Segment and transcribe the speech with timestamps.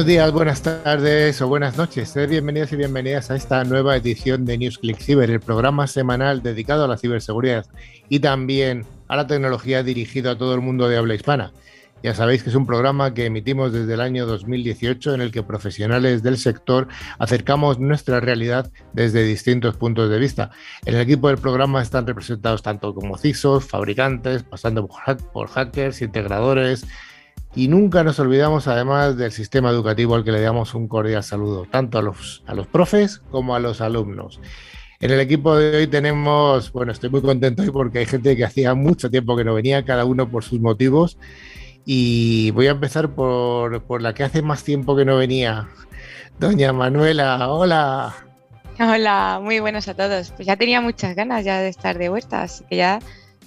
[0.00, 2.14] Buenos días, buenas tardes o buenas noches.
[2.26, 6.88] bienvenidos y bienvenidas a esta nueva edición de NewsClick Cyber, el programa semanal dedicado a
[6.88, 7.66] la ciberseguridad
[8.08, 11.52] y también a la tecnología dirigido a todo el mundo de habla hispana.
[12.02, 15.42] Ya sabéis que es un programa que emitimos desde el año 2018 en el que
[15.42, 20.50] profesionales del sector acercamos nuestra realidad desde distintos puntos de vista.
[20.86, 24.88] En el equipo del programa están representados tanto como CISOs, fabricantes, pasando
[25.30, 26.86] por hackers, integradores,
[27.54, 31.66] y nunca nos olvidamos además del sistema educativo al que le damos un cordial saludo,
[31.70, 34.40] tanto a los, a los profes como a los alumnos.
[35.00, 38.44] En el equipo de hoy tenemos, bueno, estoy muy contento hoy porque hay gente que
[38.44, 41.16] hacía mucho tiempo que no venía, cada uno por sus motivos.
[41.86, 45.68] Y voy a empezar por, por la que hace más tiempo que no venía,
[46.38, 47.48] doña Manuela.
[47.48, 48.14] Hola.
[48.78, 50.30] Hola, muy buenos a todos.
[50.32, 52.98] Pues ya tenía muchas ganas ya de estar de vuelta, así que ya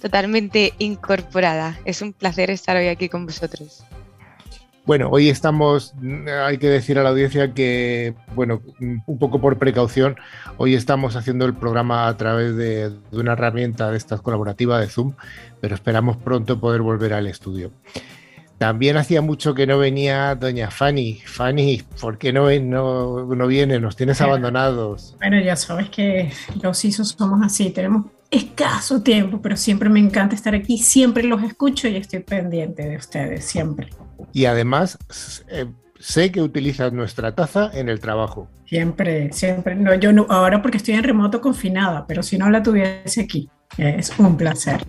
[0.04, 1.78] totalmente incorporada.
[1.86, 3.84] Es un placer estar hoy aquí con vosotros.
[4.84, 5.94] Bueno, hoy estamos,
[6.46, 10.16] hay que decir a la audiencia que, bueno, un poco por precaución,
[10.58, 15.14] hoy estamos haciendo el programa a través de, una herramienta de estas colaborativa de Zoom,
[15.62, 17.72] pero esperamos pronto poder volver al estudio.
[18.58, 21.22] También hacía mucho que no venía doña Fanny.
[21.24, 23.80] Fanny, ¿por qué no, no, no viene?
[23.80, 25.16] Nos tienes abandonados.
[25.18, 26.30] Bueno, ya sabes que
[26.62, 31.42] los ISOs somos así, tenemos escaso tiempo, pero siempre me encanta estar aquí, siempre los
[31.42, 33.88] escucho y estoy pendiente de ustedes, siempre.
[34.32, 34.98] Y además,
[35.48, 35.66] eh,
[35.98, 38.48] sé que utilizas nuestra taza en el trabajo.
[38.66, 39.74] Siempre, siempre.
[39.74, 43.48] No, yo no, ahora porque estoy en remoto confinada, pero si no la tuviese aquí,
[43.78, 44.84] es un placer.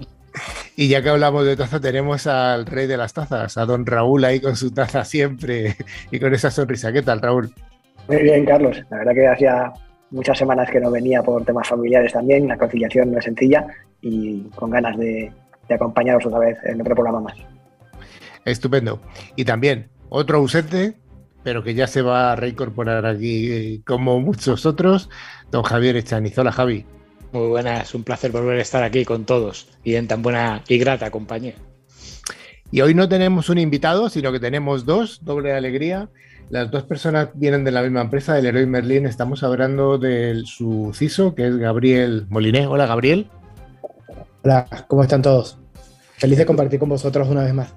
[0.75, 4.25] Y ya que hablamos de taza, tenemos al rey de las tazas, a don Raúl
[4.25, 5.75] ahí con su taza siempre
[6.11, 6.91] y con esa sonrisa.
[6.91, 7.53] ¿Qué tal, Raúl?
[8.07, 8.77] Muy bien, Carlos.
[8.89, 9.73] La verdad que hacía
[10.11, 13.67] muchas semanas que no venía por temas familiares también, la conciliación no es sencilla
[14.01, 15.31] y con ganas de,
[15.69, 17.35] acompañaros otra vez en otro programa más.
[18.45, 19.01] Estupendo.
[19.35, 20.95] Y también otro ausente,
[21.43, 25.09] pero que ya se va a reincorporar aquí eh, como muchos otros,
[25.51, 26.51] don Javier Echanizola.
[26.51, 26.85] Javi.
[27.31, 30.77] Muy buenas, un placer volver a estar aquí con todos y en tan buena y
[30.77, 31.55] grata compañía.
[32.71, 36.09] Y hoy no tenemos un invitado, sino que tenemos dos, doble alegría.
[36.49, 39.07] Las dos personas vienen de la misma empresa, del Héroe Merlin.
[39.07, 42.67] Estamos hablando de su CISO, que es Gabriel Moliné.
[42.67, 43.27] Hola, Gabriel.
[44.43, 45.57] Hola, ¿cómo están todos?
[46.17, 47.73] Feliz de compartir con vosotros una vez más.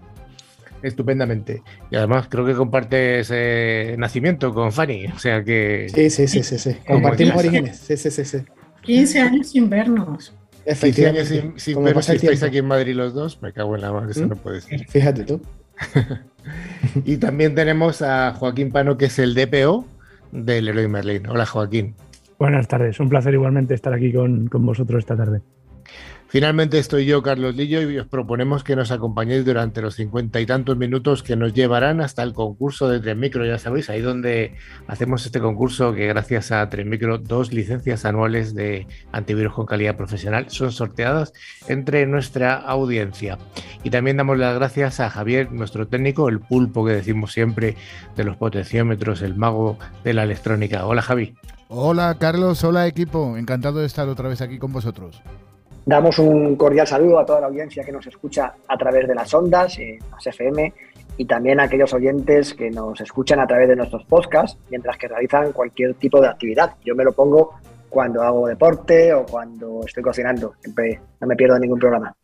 [0.83, 1.63] Estupendamente.
[1.91, 5.07] Y además creo que compartes ese nacimiento con Fanny.
[5.07, 5.89] O sea que.
[5.93, 6.59] Sí, sí, sí, sí.
[6.59, 6.77] sí.
[6.87, 7.79] Compartimos orígenes.
[7.79, 8.39] Sí, sí, sí, sí.
[8.83, 10.35] 15 años sin vernos.
[10.67, 11.23] Efectivamente.
[11.23, 12.05] 15 años sin, sin vernos.
[12.05, 14.29] Si estáis aquí en Madrid los dos, me cago en la mano, eso ¿Mm?
[14.29, 14.87] no puede ser.
[14.89, 15.41] Fíjate tú.
[17.05, 19.85] y también tenemos a Joaquín Pano, que es el DPO
[20.33, 21.27] del Héroe Merlin.
[21.29, 21.95] Hola, Joaquín.
[22.39, 25.43] Buenas tardes, un placer igualmente estar aquí con, con vosotros esta tarde.
[26.31, 30.45] Finalmente estoy yo, Carlos Lillo, y os proponemos que nos acompañéis durante los cincuenta y
[30.45, 34.55] tantos minutos que nos llevarán hasta el concurso de Tres Micro, ya sabéis, ahí donde
[34.89, 39.97] hacemos este concurso que gracias a Tres Micro, dos licencias anuales de antivirus con calidad
[39.97, 41.33] profesional son sorteadas
[41.67, 43.39] entre nuestra audiencia.
[43.83, 47.75] Y también damos las gracias a Javier, nuestro técnico, el pulpo que decimos siempre
[48.17, 50.85] de los potenciómetros, el mago de la electrónica.
[50.85, 51.37] Hola Javi.
[51.69, 55.23] Hola Carlos, hola equipo, encantado de estar otra vez aquí con vosotros.
[55.89, 59.33] Damos un cordial saludo a toda la audiencia que nos escucha a través de las
[59.33, 60.75] ondas, eh, las FM,
[61.17, 65.09] y también a aquellos oyentes que nos escuchan a través de nuestros podcasts mientras que
[65.09, 66.75] realizan cualquier tipo de actividad.
[66.85, 67.55] Yo me lo pongo
[67.89, 70.53] cuando hago deporte o cuando estoy cocinando.
[70.61, 72.15] Siempre no me pierdo ningún programa.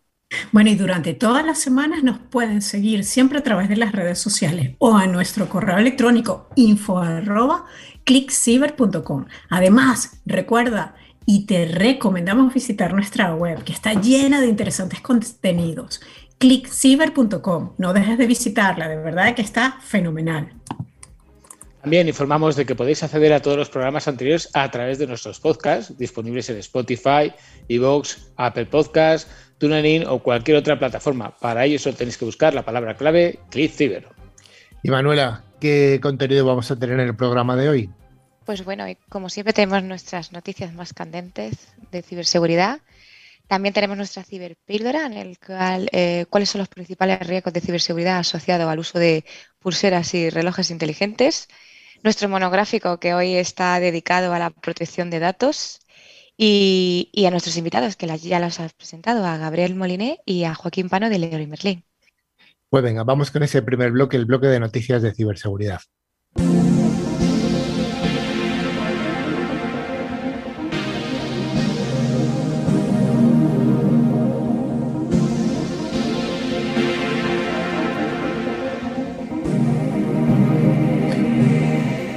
[0.52, 4.19] Bueno, y durante todas las semanas nos pueden seguir siempre a través de las redes
[4.19, 7.00] sociales o a nuestro correo electrónico info
[9.49, 10.94] Además, recuerda
[11.26, 16.00] y te recomendamos visitar nuestra web que está llena de interesantes contenidos.
[16.38, 17.75] clickciber.com.
[17.79, 20.53] No dejes de visitarla, de verdad que está fenomenal.
[21.81, 25.38] También informamos de que podéis acceder a todos los programas anteriores a través de nuestros
[25.38, 27.31] podcasts disponibles en Spotify,
[27.69, 31.37] Evox, Apple Podcasts, TuneIn o cualquier otra plataforma.
[31.37, 34.09] Para ello solo tenéis que buscar la palabra clave ClickCiber.
[34.82, 37.91] Y Manuela, ¿qué contenido vamos a tener en el programa de hoy?
[38.44, 42.81] Pues bueno, como siempre tenemos nuestras noticias más candentes de ciberseguridad.
[43.46, 48.19] También tenemos nuestra ciberpíldora, en el cual eh, cuáles son los principales riesgos de ciberseguridad
[48.19, 49.25] asociados al uso de
[49.58, 51.49] pulseras y relojes inteligentes.
[52.02, 55.81] Nuestro monográfico que hoy está dedicado a la protección de datos
[56.37, 60.88] y, a nuestros invitados que ya los has presentado, a Gabriel Moliné y a Joaquín
[60.91, 61.85] Pano de Leroy Merlin.
[62.69, 65.81] Pues venga, vamos con ese primer bloque, el bloque de noticias de ciberseguridad.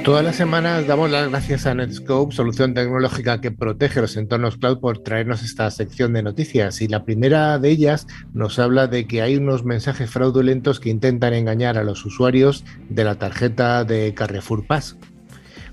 [0.08, 4.80] Todas las semanas damos las gracias a Netscope, solución tecnológica que protege los entornos cloud,
[4.80, 6.80] por traernos esta sección de noticias.
[6.80, 11.34] Y la primera de ellas nos habla de que hay unos mensajes fraudulentos que intentan
[11.34, 14.96] engañar a los usuarios de la tarjeta de Carrefour Pass.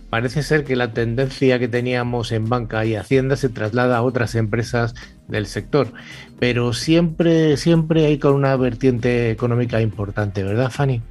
[0.10, 4.36] Parece ser que la tendencia que teníamos en banca y hacienda se traslada a otras
[4.36, 4.96] empresas
[5.30, 5.94] del sector,
[6.40, 11.02] pero siempre, siempre hay con una vertiente económica importante, ¿verdad, Fanny?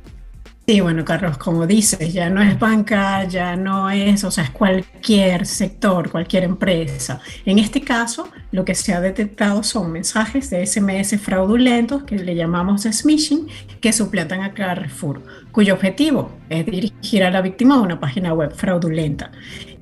[0.66, 4.50] Sí, bueno, Carlos, como dices, ya no es banca, ya no es, o sea, es
[4.50, 7.20] cualquier sector, cualquier empresa.
[7.44, 12.34] En este caso, lo que se ha detectado son mensajes de SMS fraudulentos que le
[12.34, 13.46] llamamos smishing,
[13.82, 15.22] que suplantan a Carrefour,
[15.52, 19.32] cuyo objetivo es dirigir a la víctima a una página web fraudulenta.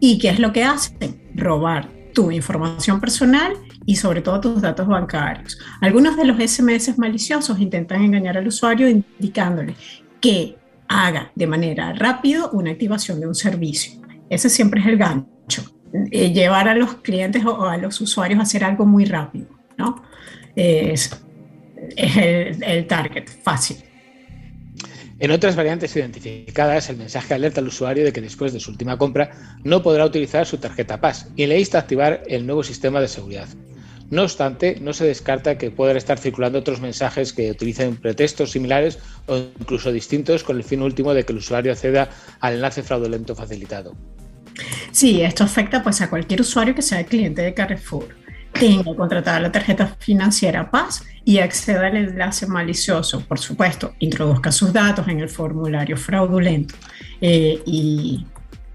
[0.00, 1.23] ¿Y qué es lo que hacen?
[1.37, 3.52] Robar tu información personal
[3.87, 5.61] y sobre todo tus datos bancarios.
[5.81, 9.76] Algunos de los SMS maliciosos intentan engañar al usuario indicándole
[10.20, 10.56] que
[10.93, 14.00] haga de manera rápida una activación de un servicio.
[14.29, 15.65] Ese siempre es el gancho.
[16.11, 19.47] Eh, llevar a los clientes o a los usuarios a hacer algo muy rápido,
[19.77, 20.03] ¿no?
[20.56, 21.11] Es,
[21.97, 23.77] el, el target fácil.
[25.19, 28.99] En otras variantes identificadas, el mensaje alerta al usuario de que después de su última
[28.99, 29.31] compra
[29.62, 33.09] no podrá utilizar su tarjeta PAS y le insta a activar el nuevo sistema de
[33.09, 33.47] seguridad.
[34.12, 38.99] No obstante, no se descarta que puedan estar circulando otros mensajes que utilicen pretextos similares
[39.26, 42.11] o incluso distintos con el fin último de que el usuario acceda
[42.41, 43.97] al enlace fraudulento facilitado.
[44.91, 48.14] Sí, esto afecta pues a cualquier usuario que sea cliente de Carrefour,
[48.53, 53.23] tenga contratada la tarjeta financiera Paz y acceda al enlace malicioso.
[53.26, 56.75] Por supuesto, introduzca sus datos en el formulario fraudulento
[57.19, 58.26] eh, y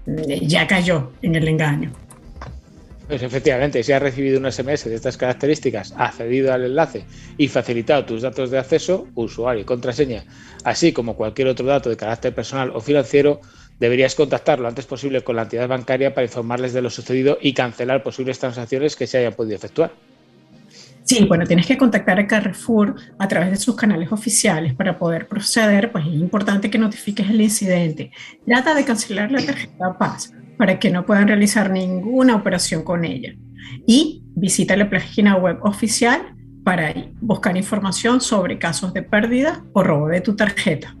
[0.04, 2.07] eh, ya cayó en el engaño.
[3.08, 7.06] Pues efectivamente, si has recibido un SMS de estas características, accedido al enlace
[7.38, 10.24] y facilitado tus datos de acceso, usuario y contraseña,
[10.62, 13.40] así como cualquier otro dato de carácter personal o financiero,
[13.80, 17.54] deberías contactar lo antes posible con la entidad bancaria para informarles de lo sucedido y
[17.54, 19.90] cancelar posibles transacciones que se hayan podido efectuar.
[21.04, 25.26] Sí, bueno, tienes que contactar a Carrefour a través de sus canales oficiales para poder
[25.26, 28.10] proceder, pues es importante que notifiques el incidente.
[28.44, 33.34] Trata de cancelar la tarjeta Paz para que no puedan realizar ninguna operación con ella.
[33.86, 36.34] Y visita la página web oficial
[36.64, 40.94] para buscar información sobre casos de pérdida o robo de tu tarjeta.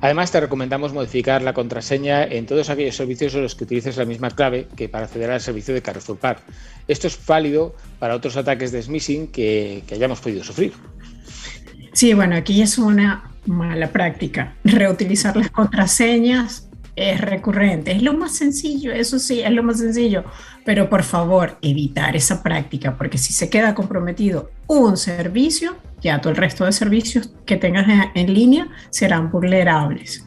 [0.00, 4.04] Además, te recomendamos modificar la contraseña en todos aquellos servicios en los que utilices la
[4.04, 6.38] misma clave que para acceder al servicio de Carrefour Par.
[6.86, 10.72] Esto es válido para otros ataques de smishing que, que hayamos podido sufrir.
[11.92, 14.54] Sí, bueno, aquí es una mala práctica.
[14.62, 16.67] Reutilizar las contraseñas
[16.98, 17.92] es recurrente.
[17.92, 20.24] Es lo más sencillo, eso sí, es lo más sencillo.
[20.64, 26.30] Pero por favor, evitar esa práctica, porque si se queda comprometido un servicio, ya todo
[26.30, 30.26] el resto de servicios que tengas en, línea serán vulnerables.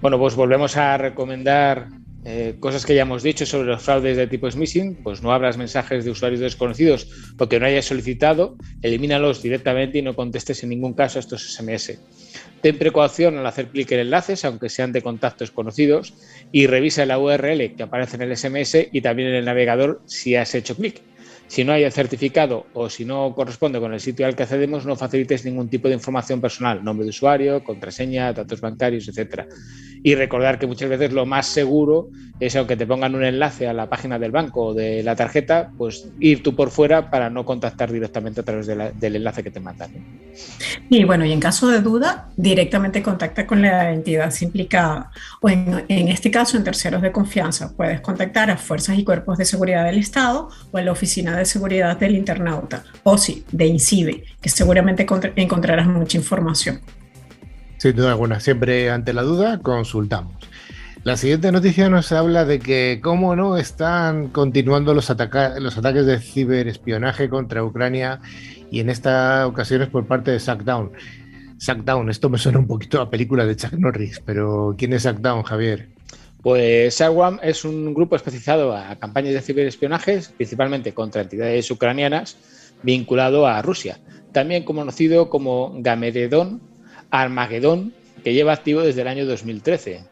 [0.00, 1.88] Bueno, pues volvemos a recomendar
[2.24, 5.56] eh, cosas que ya hemos dicho sobre los fraudes de tipo smishing, pues no abras
[5.56, 10.94] mensajes de usuarios desconocidos porque no hayas solicitado, elimínalos directamente y no contestes en ningún
[10.94, 11.98] caso a estos SMS.
[12.60, 16.14] Ten precaución al hacer clic en enlaces, aunque sean de contactos conocidos,
[16.50, 20.34] y revisa la URL que aparece en el SMS y también en el navegador si
[20.34, 21.00] has hecho clic.
[21.48, 24.84] Si no hay el certificado o si no corresponde con el sitio al que accedemos,
[24.84, 29.46] no facilites ningún tipo de información personal, nombre de usuario, contraseña, datos bancarios, etcétera.
[30.02, 33.72] Y recordar que muchas veces lo más seguro es, aunque te pongan un enlace a
[33.72, 37.44] la página del banco o de la tarjeta, pues ir tú por fuera para no
[37.44, 39.90] contactar directamente a través del enlace que te mandan.
[40.88, 45.84] Y bueno, y en caso de duda, directamente contacta con la entidad implicada o en,
[45.88, 47.74] en este caso en terceros de confianza.
[47.76, 51.37] Puedes contactar a fuerzas y cuerpos de seguridad del Estado o a la oficina de
[51.44, 56.80] seguridad del internauta, o sí, de INCIBE, que seguramente encontrarás mucha información.
[57.78, 60.34] Sin duda alguna, siempre ante la duda consultamos.
[61.04, 66.18] La siguiente noticia nos habla de que, cómo no, están continuando los, los ataques de
[66.18, 68.20] ciberespionaje contra Ucrania
[68.70, 70.92] y en esta ocasión es por parte de Sackdown.
[71.58, 75.44] Sackdown, esto me suena un poquito a película de Chuck Norris, pero ¿quién es Sackdown,
[75.44, 75.88] Javier?
[76.42, 82.36] Pues SAWAM es un grupo especializado a campañas de ciberespionaje, principalmente contra entidades ucranianas,
[82.82, 83.98] vinculado a Rusia,
[84.32, 86.60] también conocido como Gamedon
[87.10, 87.92] Armagedón,
[88.22, 90.04] que lleva activo desde el año 2013.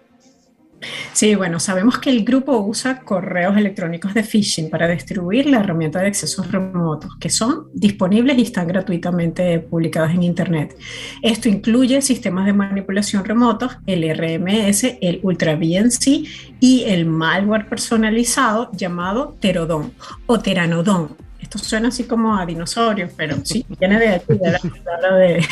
[1.12, 6.00] Sí, bueno, sabemos que el grupo usa correos electrónicos de phishing para distribuir la herramienta
[6.00, 10.76] de accesos remotos, que son disponibles y están gratuitamente publicados en Internet.
[11.22, 16.26] Esto incluye sistemas de manipulación remotos, el RMS, el Ultra VNC
[16.60, 19.92] y el malware personalizado llamado Terodon
[20.26, 21.16] o Teranodon.
[21.40, 25.46] Esto suena así como a dinosaurios, pero sí, viene de aquí, de la palabra de,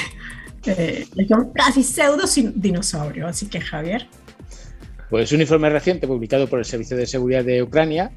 [0.64, 3.26] de, de casi pseudo dinosaurio.
[3.26, 4.06] Así que Javier.
[5.14, 8.10] Pues un informe reciente publicado por el Servicio de Seguridad de Ucrania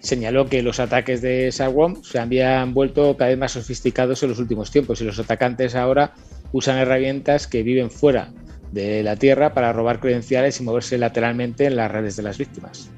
[0.00, 4.40] señaló que los ataques de SARWOM se habían vuelto cada vez más sofisticados en los
[4.40, 6.14] últimos tiempos y los atacantes ahora
[6.50, 8.32] usan herramientas que viven fuera
[8.72, 12.90] de la Tierra para robar credenciales y moverse lateralmente en las redes de las víctimas.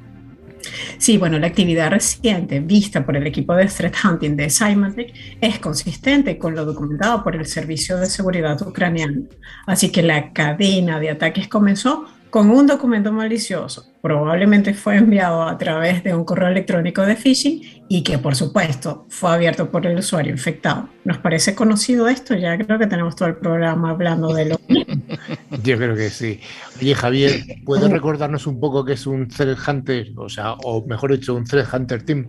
[0.96, 5.58] Sí, bueno, la actividad reciente vista por el equipo de threat hunting de Symantec es
[5.58, 9.24] consistente con lo documentado por el Servicio de Seguridad ucraniano.
[9.66, 15.56] Así que la cadena de ataques comenzó con un documento malicioso, probablemente fue enviado a
[15.56, 19.96] través de un correo electrónico de phishing y que por supuesto fue abierto por el
[19.98, 20.88] usuario infectado.
[21.04, 22.34] ¿Nos parece conocido esto?
[22.34, 24.96] Ya creo que tenemos todo el programa hablando de lo mismo.
[25.62, 26.40] Yo creo que sí.
[26.80, 30.08] Oye Javier, ¿puedes recordarnos un poco qué es un Threat Hunter?
[30.16, 32.26] O sea, o mejor dicho, un Threat Hunter Team.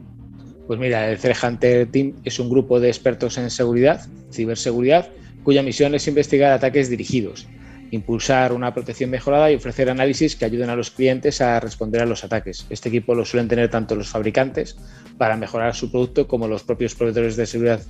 [0.67, 5.09] Pues mira, el Threat Hunter Team es un grupo de expertos en seguridad, ciberseguridad,
[5.43, 7.47] cuya misión es investigar ataques dirigidos
[7.91, 12.05] impulsar una protección mejorada y ofrecer análisis que ayuden a los clientes a responder a
[12.05, 12.65] los ataques.
[12.69, 14.77] Este equipo lo suelen tener tanto los fabricantes
[15.17, 17.81] para mejorar su producto como los propios proveedores de seguridad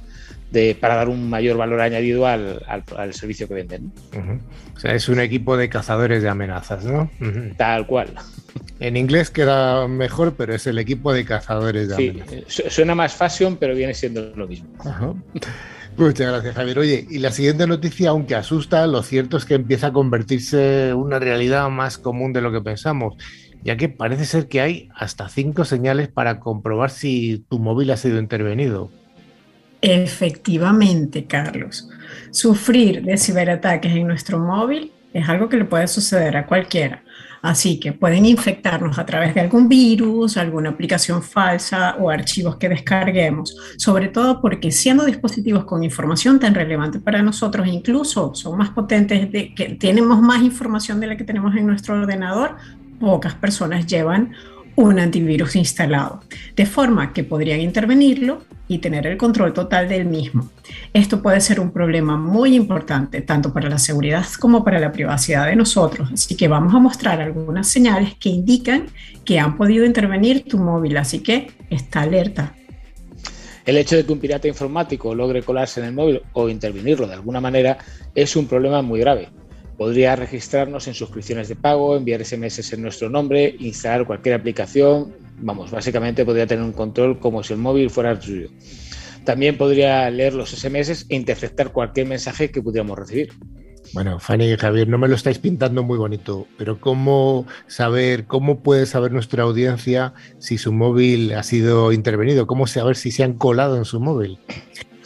[0.51, 2.61] de, para dar un mayor valor añadido al,
[3.11, 3.91] servicio que venden.
[4.75, 7.09] O sea, es un equipo de cazadores de amenazas, ¿no?
[7.57, 8.13] Tal cual.
[8.79, 12.73] En inglés queda mejor, pero es el equipo de cazadores de amenazas.
[12.73, 14.67] Suena más fashion, pero viene siendo lo mismo.
[15.97, 16.79] Muchas gracias, Javier.
[16.79, 20.97] Oye, y la siguiente noticia, aunque asusta, lo cierto es que empieza a convertirse en
[20.97, 23.15] una realidad más común de lo que pensamos,
[23.63, 27.97] ya que parece ser que hay hasta cinco señales para comprobar si tu móvil ha
[27.97, 28.91] sido intervenido.
[29.81, 31.89] Efectivamente, Carlos.
[32.31, 37.03] Sufrir de ciberataques en nuestro móvil es algo que le puede suceder a cualquiera.
[37.45, 42.67] Así que pueden infectarnos a través de algún virus, alguna aplicación falsa o archivos que
[42.67, 48.71] descarguemos, sobre todo porque siendo dispositivos con información tan relevante para nosotros, incluso son más
[48.71, 52.55] potentes, de, que tenemos más información de la que tenemos en nuestro ordenador,
[52.99, 54.33] pocas personas llevan
[54.75, 56.21] un antivirus instalado,
[56.55, 60.49] de forma que podrían intervenirlo y tener el control total del mismo.
[60.93, 65.47] Esto puede ser un problema muy importante tanto para la seguridad como para la privacidad
[65.47, 68.87] de nosotros, así que vamos a mostrar algunas señales que indican
[69.23, 72.53] que han podido intervenir tu móvil, así que está alerta.
[73.65, 77.15] El hecho de que un pirata informático logre colarse en el móvil o intervenirlo de
[77.15, 77.77] alguna manera
[78.13, 79.29] es un problema muy grave
[79.77, 85.13] Podría registrarnos en suscripciones de pago, enviar SMS en nuestro nombre, instalar cualquier aplicación.
[85.39, 88.49] Vamos, básicamente podría tener un control como si el móvil fuera suyo.
[89.25, 93.33] También podría leer los SMS e interceptar cualquier mensaje que pudiéramos recibir.
[93.93, 98.61] Bueno, Fanny y Javier, no me lo estáis pintando muy bonito, pero ¿cómo saber, cómo
[98.61, 102.47] puede saber nuestra audiencia si su móvil ha sido intervenido?
[102.47, 104.39] ¿Cómo saber si se han colado en su móvil?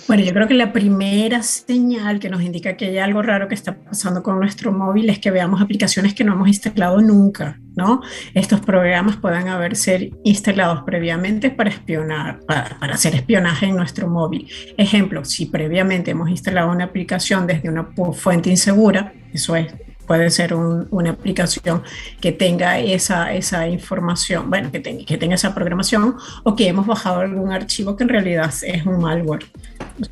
[0.09, 3.53] Bueno, yo creo que la primera señal que nos indica que hay algo raro que
[3.53, 8.01] está pasando con nuestro móvil es que veamos aplicaciones que no hemos instalado nunca, ¿no?
[8.33, 14.07] Estos programas pueden haber ser instalados previamente para espionar, para, para hacer espionaje en nuestro
[14.07, 14.47] móvil.
[14.77, 19.71] Ejemplo, si previamente hemos instalado una aplicación desde una fuente insegura, eso es
[20.07, 21.83] puede ser una aplicación
[22.19, 27.19] que tenga esa, esa información, bueno, que, que tenga esa programación o que hemos bajado
[27.19, 29.45] algún archivo que en realidad es un malware.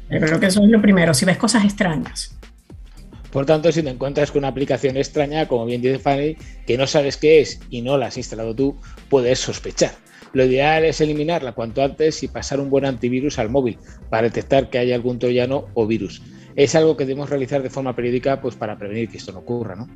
[0.09, 2.37] Creo que eso es lo primero, si ves cosas extrañas.
[3.31, 6.87] Por tanto, si te encuentras con una aplicación extraña, como bien dice Fanny, que no
[6.87, 8.77] sabes qué es y no la has instalado tú,
[9.09, 9.91] puedes sospechar.
[10.33, 13.77] Lo ideal es eliminarla cuanto antes y pasar un buen antivirus al móvil
[14.09, 16.21] para detectar que hay algún troyano o virus
[16.57, 19.75] es algo que debemos realizar de forma periódica pues, para prevenir que esto no ocurra,
[19.75, 19.87] ¿no?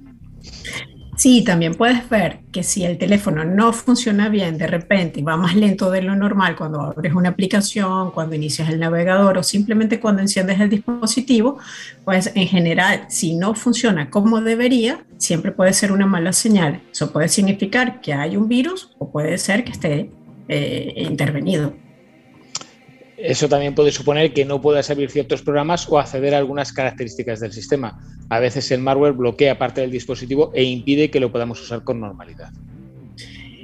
[1.21, 5.37] Sí, también puedes ver que si el teléfono no funciona bien de repente y va
[5.37, 9.99] más lento de lo normal cuando abres una aplicación, cuando inicias el navegador o simplemente
[9.99, 11.59] cuando enciendes el dispositivo,
[12.05, 16.81] pues en general si no funciona como debería, siempre puede ser una mala señal.
[16.91, 20.09] Eso puede significar que hay un virus o puede ser que esté
[20.47, 21.75] eh, intervenido.
[23.23, 27.39] Eso también puede suponer que no puedas abrir ciertos programas o acceder a algunas características
[27.39, 27.99] del sistema.
[28.29, 31.99] A veces el malware bloquea parte del dispositivo e impide que lo podamos usar con
[31.99, 32.51] normalidad.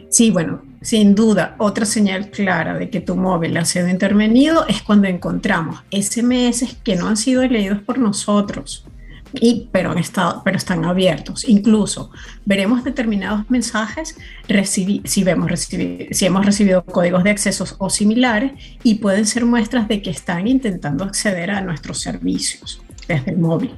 [0.10, 4.82] Sí, bueno, sin duda, otra señal clara de que tu móvil ha sido intervenido es
[4.82, 8.86] cuando encontramos SMS que no han sido leídos por nosotros
[9.34, 11.48] y, pero, han estado, pero están abiertos.
[11.48, 12.12] Incluso
[12.46, 14.18] veremos determinados mensajes
[14.66, 18.52] si, vemos si hemos recibido códigos de accesos o similares
[18.84, 23.76] y pueden ser muestras de que están intentando acceder a nuestros servicios desde el móvil.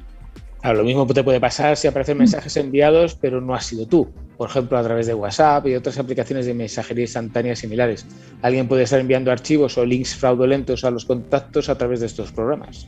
[0.64, 2.20] lo mismo te puede pasar si aparecen mm.
[2.20, 4.10] mensajes enviados, pero no has sido tú.
[4.38, 8.06] Por ejemplo, a través de WhatsApp y otras aplicaciones de mensajería instantánea similares.
[8.42, 12.32] Alguien puede estar enviando archivos o links fraudulentos a los contactos a través de estos
[12.32, 12.88] programas.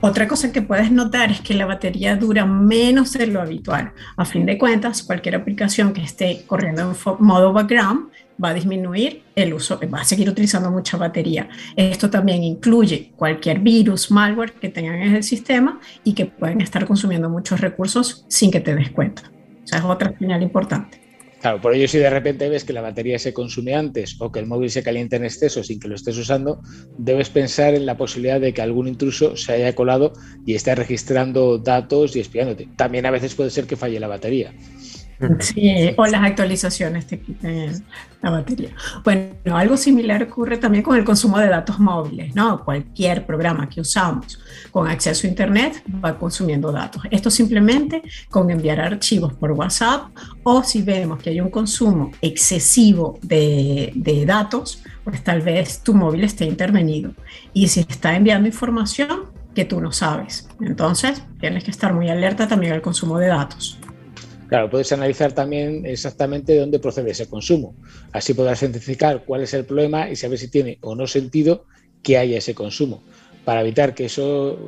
[0.00, 3.92] Otra cosa que puedes notar es que la batería dura menos de lo habitual.
[4.16, 8.10] A fin de cuentas, cualquier aplicación que esté corriendo en modo background
[8.42, 11.48] va a disminuir el uso, va a seguir utilizando mucha batería.
[11.76, 16.86] Esto también incluye cualquier virus, malware que tengan en el sistema y que pueden estar
[16.86, 19.22] consumiendo muchos recursos sin que te des cuenta.
[19.64, 21.07] O sea, es otra señal importante.
[21.40, 24.40] Claro, por ello si de repente ves que la batería se consume antes o que
[24.40, 26.60] el móvil se calienta en exceso sin que lo estés usando,
[26.96, 30.12] debes pensar en la posibilidad de que algún intruso se haya colado
[30.44, 32.68] y esté registrando datos y espiándote.
[32.76, 34.52] También a veces puede ser que falle la batería.
[35.40, 37.84] Sí, o las actualizaciones te quiten
[38.22, 38.70] la batería.
[39.02, 42.64] Bueno, algo similar ocurre también con el consumo de datos móviles, ¿no?
[42.64, 47.02] Cualquier programa que usamos con acceso a Internet va consumiendo datos.
[47.10, 50.08] Esto simplemente con enviar archivos por WhatsApp
[50.44, 55.94] o si vemos que hay un consumo excesivo de, de datos, pues tal vez tu
[55.94, 57.12] móvil esté intervenido.
[57.52, 62.46] Y si está enviando información que tú no sabes, entonces tienes que estar muy alerta
[62.46, 63.78] también al consumo de datos.
[64.48, 67.74] Claro, puedes analizar también exactamente de dónde procede ese consumo.
[68.12, 71.66] Así podrás identificar cuál es el problema y saber si tiene o no sentido
[72.02, 73.02] que haya ese consumo.
[73.44, 74.58] Para evitar que eso,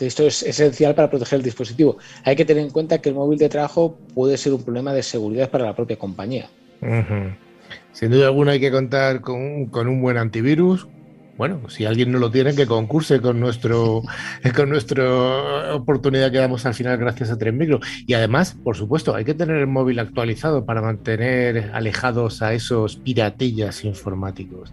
[0.00, 1.98] esto es esencial para proteger el dispositivo.
[2.24, 5.02] Hay que tener en cuenta que el móvil de trabajo puede ser un problema de
[5.02, 6.48] seguridad para la propia compañía.
[7.92, 10.88] Sin duda alguna hay que contar con, con un buen antivirus,
[11.36, 14.02] bueno, si alguien no lo tiene, que concurse con nuestro
[14.56, 17.80] con nuestra oportunidad que damos al final gracias a Tres Micro.
[18.06, 22.96] Y además, por supuesto, hay que tener el móvil actualizado para mantener alejados a esos
[22.96, 24.72] piratillas informáticos.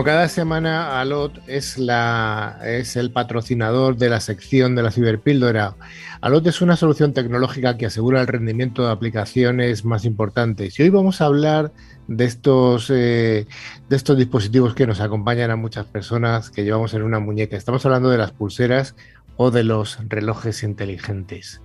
[0.00, 5.76] Como cada semana, Alot es, el patrocinador de la sección de la ciberpíldora.
[6.22, 10.78] Alot es una solución tecnológica que asegura el rendimiento de aplicaciones más importantes.
[10.80, 11.72] Y hoy vamos a hablar
[12.08, 13.46] de estos, eh,
[13.90, 17.58] de estos dispositivos que nos acompañan a muchas personas que llevamos en una muñeca.
[17.58, 18.94] Estamos hablando de las pulseras
[19.36, 21.60] o de los relojes inteligentes.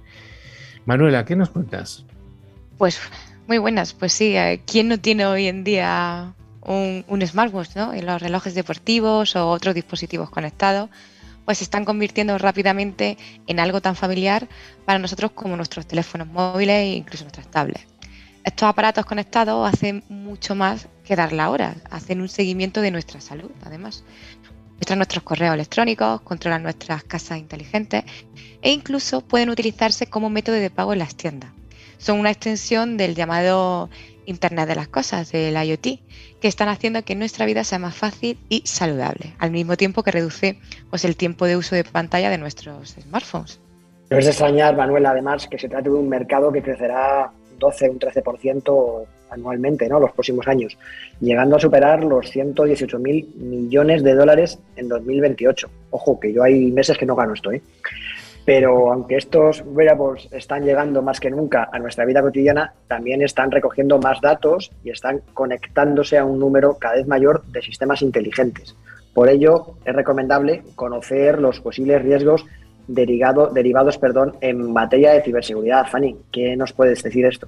[0.86, 2.04] Manuela, ¿qué nos cuentas?
[2.78, 3.00] Pues
[3.48, 7.94] muy buenas, pues sí, eh, ¿quién no tiene hoy en día un, smartwatch, ¿no?
[7.94, 10.90] En los relojes deportivos o otros dispositivos conectados,
[11.46, 14.48] pues se están convirtiendo rápidamente en algo tan familiar
[14.86, 17.86] para nosotros como nuestros teléfonos móviles e incluso nuestras tablets.
[18.44, 23.22] Estos aparatos conectados hacen mucho más que dar la hora, hacen un seguimiento de nuestra
[23.22, 24.04] salud, además.
[24.74, 28.04] Muestran nuestros correos electrónicos, controlan nuestras casas inteligentes
[28.62, 31.52] e incluso pueden utilizarse como método de pago en las tiendas.
[31.98, 33.90] Son una extensión del llamado
[34.26, 36.00] Internet de las Cosas, del IoT,
[36.40, 40.12] que están haciendo que nuestra vida sea más fácil y saludable, al mismo tiempo que
[40.12, 40.60] reduce
[40.90, 43.60] pues, el tiempo de uso de pantalla de nuestros smartphones.
[44.10, 47.60] No es de extrañar, Manuel, además, que se trate de un mercado que crecerá un
[47.60, 50.00] 12, un 13% anualmente, ¿no?
[50.00, 50.78] Los próximos años,
[51.20, 55.70] llegando a superar los 118 mil millones de dólares en 2028.
[55.92, 57.62] Ojo, que yo hay meses que no gano esto, ¿eh?
[58.46, 63.50] Pero aunque estos wearables están llegando más que nunca a nuestra vida cotidiana, también están
[63.52, 68.76] recogiendo más datos y están conectándose a un número cada vez mayor de sistemas inteligentes.
[69.14, 72.46] Por ello, es recomendable conocer los posibles riesgos
[72.88, 75.88] derivados perdón, en materia de ciberseguridad.
[75.88, 77.48] Fanny, ¿qué nos puedes decir esto?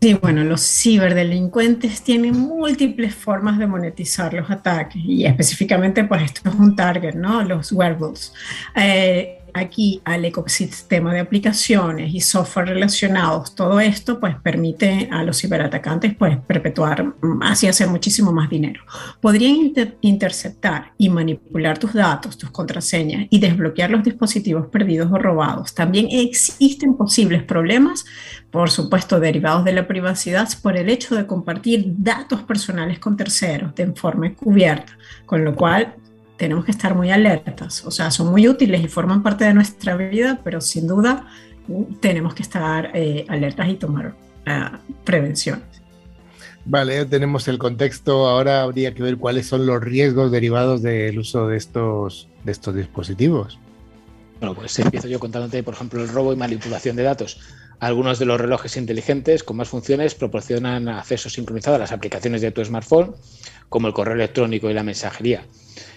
[0.00, 6.48] Sí, bueno, los ciberdelincuentes tienen múltiples formas de monetizar los ataques y específicamente pues esto
[6.48, 7.42] es un target, ¿no?
[7.42, 8.32] Los wearables.
[8.76, 15.40] Eh, aquí al ecosistema de aplicaciones y software relacionados, todo esto pues permite a los
[15.40, 18.82] ciberatacantes pues perpetuar, así hacer muchísimo más dinero.
[19.20, 25.74] Podrían interceptar y manipular tus datos, tus contraseñas y desbloquear los dispositivos perdidos o robados.
[25.74, 28.04] También existen posibles problemas,
[28.50, 33.74] por supuesto, derivados de la privacidad por el hecho de compartir datos personales con terceros
[33.74, 35.94] de forma encubierta, con lo cual
[36.38, 37.84] tenemos que estar muy alertas.
[37.84, 41.26] O sea, son muy útiles y forman parte de nuestra vida, pero sin duda
[41.66, 44.14] mm, tenemos que estar eh, alertas y tomar
[44.46, 44.70] eh,
[45.04, 45.66] prevenciones.
[46.64, 48.28] Vale, ya tenemos el contexto.
[48.28, 52.74] Ahora habría que ver cuáles son los riesgos derivados del uso de estos, de estos
[52.74, 53.58] dispositivos.
[54.40, 57.40] Bueno, pues empiezo yo contándote, por ejemplo, el robo y manipulación de datos.
[57.80, 62.50] Algunos de los relojes inteligentes con más funciones proporcionan acceso sincronizado a las aplicaciones de
[62.50, 63.14] tu smartphone,
[63.68, 65.44] como el correo electrónico y la mensajería.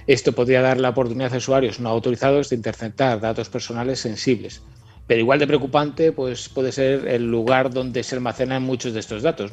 [0.08, 4.62] Esto podría dar la oportunidad a usuarios no autorizados de interceptar datos personales sensibles.
[5.08, 9.24] Pero igual de preocupante pues, puede ser el lugar donde se almacenan muchos de estos
[9.24, 9.52] datos.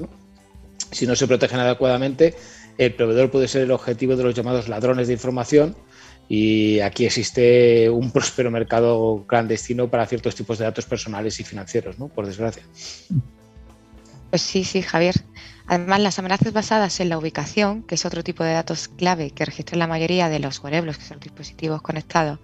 [0.91, 2.35] Si no se protegen adecuadamente,
[2.79, 5.77] el proveedor puede ser el objetivo de los llamados ladrones de información
[6.29, 11.99] y aquí existe un próspero mercado clandestino para ciertos tipos de datos personales y financieros,
[11.99, 12.09] ¿no?
[12.09, 12.63] por desgracia.
[14.31, 15.15] Pues sí, sí, Javier.
[15.69, 19.45] Además, las amenazas basadas en la ubicación, que es otro tipo de datos clave que
[19.45, 22.39] registran la mayoría de los wearables, que son dispositivos conectados,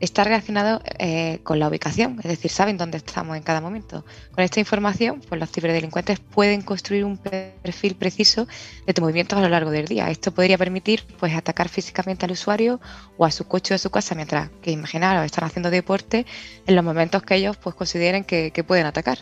[0.00, 4.04] está relacionado eh, con la ubicación, es decir, saben dónde estamos en cada momento.
[4.32, 8.48] Con esta información, pues los ciberdelincuentes pueden construir un perfil preciso
[8.86, 10.10] de tu movimientos a lo largo del día.
[10.10, 12.80] Esto podría permitir pues atacar físicamente al usuario
[13.16, 16.26] o a su coche o a su casa mientras que imaginaros están haciendo deporte
[16.66, 19.18] en los momentos que ellos pues consideren que pueden atacar.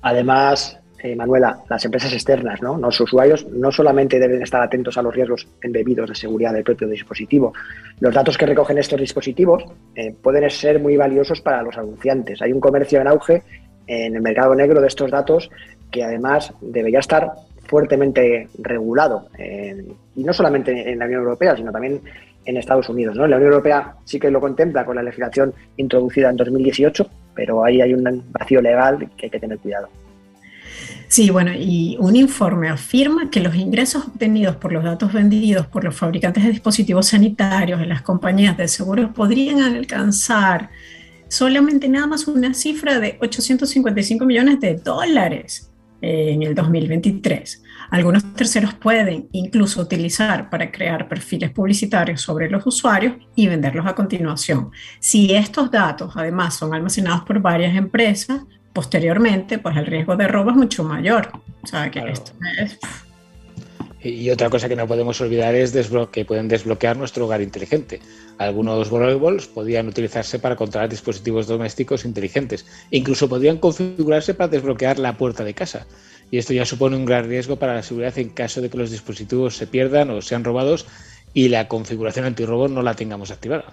[0.00, 2.76] Además, eh, Manuela, las empresas externas, ¿no?
[2.76, 6.88] Los usuarios no solamente deben estar atentos a los riesgos embebidos de seguridad del propio
[6.88, 7.52] dispositivo.
[8.00, 12.42] Los datos que recogen estos dispositivos eh, pueden ser muy valiosos para los anunciantes.
[12.42, 13.42] Hay un comercio en auge
[13.86, 15.50] en el mercado negro de estos datos
[15.90, 17.30] que además debería estar
[17.66, 19.28] fuertemente regulado.
[20.16, 22.00] y no solamente en la Unión Europea, sino también
[22.44, 23.14] en Estados Unidos.
[23.14, 23.26] ¿no?
[23.26, 27.80] La Unión Europea sí que lo contempla con la legislación introducida en 2018, pero ahí
[27.80, 29.88] hay un vacío legal que hay que tener cuidado.
[31.08, 35.84] Sí, bueno, y un informe afirma que los ingresos obtenidos por los datos vendidos por
[35.84, 40.70] los fabricantes de dispositivos sanitarios en las compañías de seguros podrían alcanzar
[41.28, 45.70] solamente nada más una cifra de 855 millones de dólares
[46.00, 47.62] en el 2023.
[47.90, 53.94] Algunos terceros pueden incluso utilizar para crear perfiles publicitarios sobre los usuarios y venderlos a
[53.94, 54.70] continuación.
[55.00, 58.42] Si estos datos además son almacenados por varias empresas,
[58.72, 61.30] posteriormente, pues el riesgo de robo es mucho mayor.
[61.62, 62.78] O sea, que esto es...
[64.00, 65.72] Y otra cosa que no podemos olvidar es
[66.12, 68.00] que pueden desbloquear nuestro hogar inteligente.
[68.38, 72.64] Algunos wearables podían utilizarse para controlar dispositivos domésticos inteligentes.
[72.92, 75.86] incluso podrían configurarse para desbloquear la puerta de casa.
[76.30, 78.92] Y esto ya supone un gran riesgo para la seguridad en caso de que los
[78.92, 80.86] dispositivos se pierdan o sean robados
[81.34, 83.72] y la configuración antirrobo no la tengamos activada.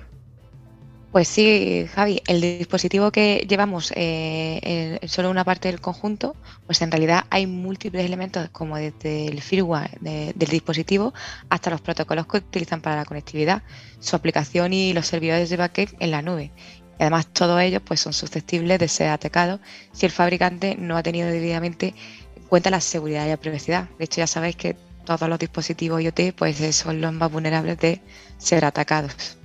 [1.15, 6.91] Pues sí, Javi, el dispositivo que llevamos eh, solo una parte del conjunto, pues en
[6.91, 11.13] realidad hay múltiples elementos como desde el firmware del dispositivo
[11.49, 13.63] hasta los protocolos que utilizan para la conectividad,
[14.01, 16.51] su aplicación y los servidores de backend en la nube.
[16.99, 19.61] Y además todos ellos pues, son susceptibles de ser atacados
[19.93, 21.95] si el fabricante no ha tenido debidamente
[22.35, 23.87] en cuenta la seguridad y la privacidad.
[23.99, 24.75] De hecho ya sabéis que
[25.05, 28.01] todos los dispositivos IoT pues, son los más vulnerables de
[28.37, 29.37] ser atacados.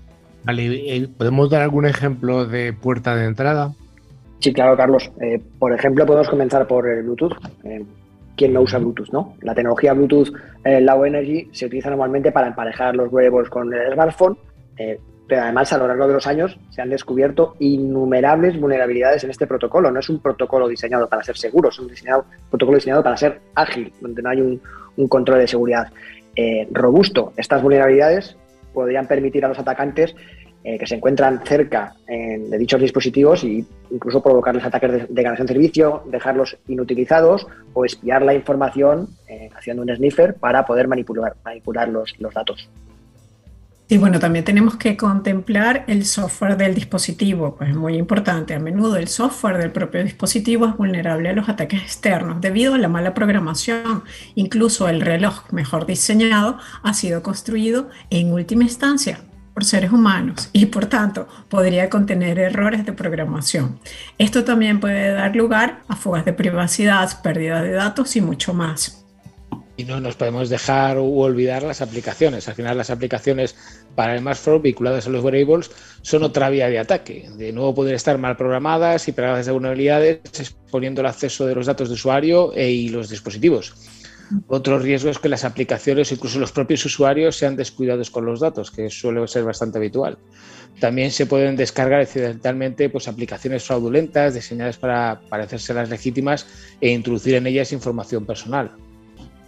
[0.44, 3.72] Vale, ¿podemos dar algún ejemplo de puerta de entrada?
[4.40, 5.10] Sí, claro, Carlos.
[5.20, 7.36] Eh, por ejemplo, podemos comenzar por Bluetooth.
[7.64, 7.84] Eh,
[8.36, 9.10] ¿Quién no usa Bluetooth?
[9.12, 9.34] no?
[9.42, 10.32] La tecnología Bluetooth
[10.64, 14.38] eh, Low Energy se utiliza normalmente para emparejar los wearables con el smartphone,
[15.28, 19.46] pero además a lo largo de los años se han descubierto innumerables vulnerabilidades en este
[19.46, 19.90] protocolo.
[19.90, 21.90] No es un protocolo diseñado para ser seguro, es un
[22.48, 24.60] protocolo diseñado para ser ágil, donde no hay un,
[24.96, 25.88] un control de seguridad
[26.72, 27.34] robusto.
[27.36, 28.38] Estas vulnerabilidades
[28.72, 30.14] podrían permitir a los atacantes
[30.62, 36.02] eh, que se encuentran cerca de dichos dispositivos e incluso provocarles ataques de, de servicio,
[36.06, 42.14] dejarlos inutilizados o espiar la información eh, haciendo un sniffer para poder manipular, manipular los,
[42.20, 42.68] los datos.
[43.90, 48.54] Y bueno, también tenemos que contemplar el software del dispositivo, pues es muy importante.
[48.54, 52.78] A menudo el software del propio dispositivo es vulnerable a los ataques externos debido a
[52.78, 54.04] la mala programación.
[54.36, 59.22] Incluso el reloj mejor diseñado ha sido construido en última instancia
[59.54, 63.80] por seres humanos y por tanto podría contener errores de programación.
[64.18, 69.04] Esto también puede dar lugar a fugas de privacidad, pérdida de datos y mucho más.
[69.80, 72.46] Y no nos podemos dejar u olvidar las aplicaciones.
[72.48, 73.56] Al final las aplicaciones
[73.94, 75.70] para el smartphone vinculadas a los wearables
[76.02, 77.30] son otra vía de ataque.
[77.38, 81.64] De nuevo poder estar mal programadas y pegadas de vulnerabilidades, exponiendo el acceso de los
[81.64, 83.72] datos de usuario e, y los dispositivos.
[84.48, 88.70] Otro riesgo es que las aplicaciones, incluso los propios usuarios, sean descuidados con los datos,
[88.70, 90.18] que suele ser bastante habitual.
[90.78, 96.46] También se pueden descargar accidentalmente pues, aplicaciones fraudulentas diseñadas para parecerse las legítimas
[96.82, 98.72] e introducir en ellas información personal.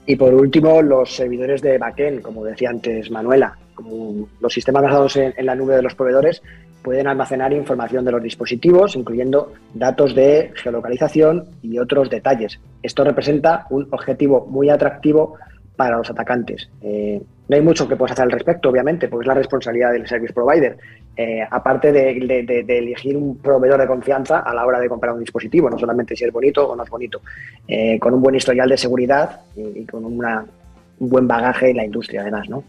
[0.06, 5.16] Y por último, los servidores de backend, como decía antes Manuela, como los sistemas basados
[5.16, 6.42] en, la nube de los proveedores
[6.82, 12.58] pueden almacenar información de los dispositivos, incluyendo datos de geolocalización y otros detalles.
[12.82, 15.36] Esto representa un objetivo muy atractivo
[15.76, 16.68] para los atacantes.
[16.82, 20.06] Eh, no hay mucho que puedas hacer al respecto, obviamente, porque es la responsabilidad del
[20.06, 20.78] service provider.
[21.16, 22.12] Eh, aparte de,
[22.68, 26.24] elegir un proveedor de confianza a la hora de comprar un dispositivo, no solamente si
[26.24, 27.20] es bonito o no es bonito,
[27.68, 30.22] eh, con un buen historial de seguridad y, con un
[30.98, 32.64] buen bagaje en la industria, además, ¿no?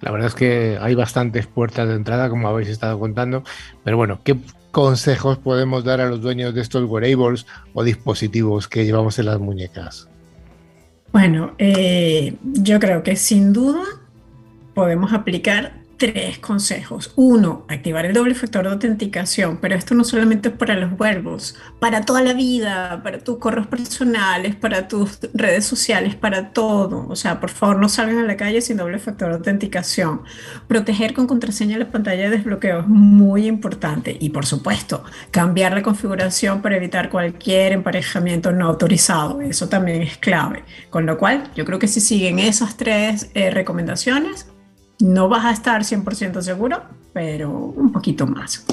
[0.00, 3.42] La verdad es que hay bastantes puertas de entrada, como habéis estado contando,
[3.84, 4.36] pero bueno, ¿qué
[4.70, 9.40] consejos podemos dar a los dueños de estos wearables o dispositivos que llevamos en las
[9.40, 10.08] muñecas?
[11.12, 13.82] Bueno, eh, yo creo que sin duda
[14.74, 17.12] podemos aplicar tres consejos.
[17.16, 21.56] Uno, activar el doble factor de autenticación, pero esto no solamente es para los wearables,
[21.80, 27.06] para toda la vida, para tus correos personales, para tus redes sociales, para todo.
[27.08, 30.22] O sea, por favor, no salgan a la calle sin doble factor de autenticación.
[30.68, 34.16] Proteger con contraseña la pantalla de desbloqueo es muy importante.
[34.20, 39.40] Y por supuesto, cambiar la configuración para evitar cualquier emparejamiento no autorizado.
[39.40, 40.64] Eso también es clave.
[40.90, 44.46] Con lo cual, yo creo que si siguen esas tres eh, recomendaciones,
[45.00, 46.82] no vas a estar 100% seguro,
[47.12, 48.64] pero un poquito más.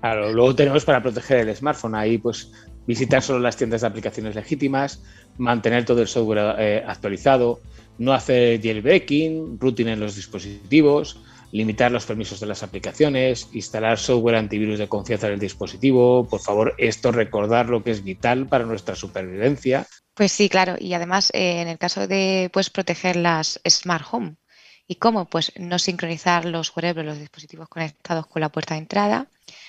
[0.00, 2.52] Claro, luego tenemos para proteger el smartphone ahí, pues
[2.86, 5.02] visitar solo las tiendas de aplicaciones legítimas,
[5.38, 7.60] mantener todo el software eh, actualizado,
[7.98, 11.20] no hacer jailbreaking, routing en los dispositivos,
[11.52, 16.26] limitar los permisos de las aplicaciones, instalar software antivirus de confianza en el dispositivo.
[16.26, 19.86] Por favor, esto recordarlo que es vital para nuestra supervivencia.
[20.14, 20.76] Pues sí, claro.
[20.78, 24.36] Y además, eh, en el caso de pues, proteger las smart home,
[24.90, 25.26] ¿Y cómo?
[25.26, 29.28] Pues no sincronizar los wearables, los dispositivos conectados con la puerta de entrada,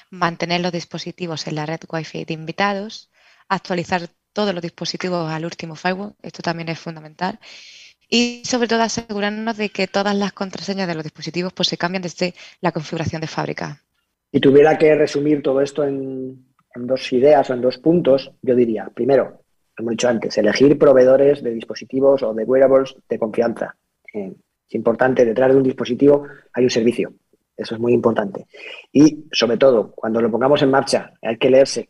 [0.10, 3.12] mantener los dispositivos en la red Wi-Fi de invitados,
[3.48, 4.02] actualizar
[4.34, 7.38] todos los dispositivos al último firewall, esto también es fundamental,
[8.10, 12.02] y sobre todo asegurarnos de que todas las contraseñas de los dispositivos pues, se cambian
[12.02, 13.80] desde la configuración de fábrica.
[14.32, 18.90] Si tuviera que resumir todo esto en, dos ideas o en dos puntos, yo diría,
[18.92, 19.44] primero,
[19.78, 23.76] como he dicho antes, elegir proveedores de dispositivos o de wearables de confianza.
[24.16, 24.34] Eh,
[24.72, 27.14] es importante, detrás de un dispositivo hay un servicio.
[27.58, 28.48] Eso es muy importante.
[28.94, 31.90] Y sobre todo, cuando lo pongamos en marcha, hay que leerse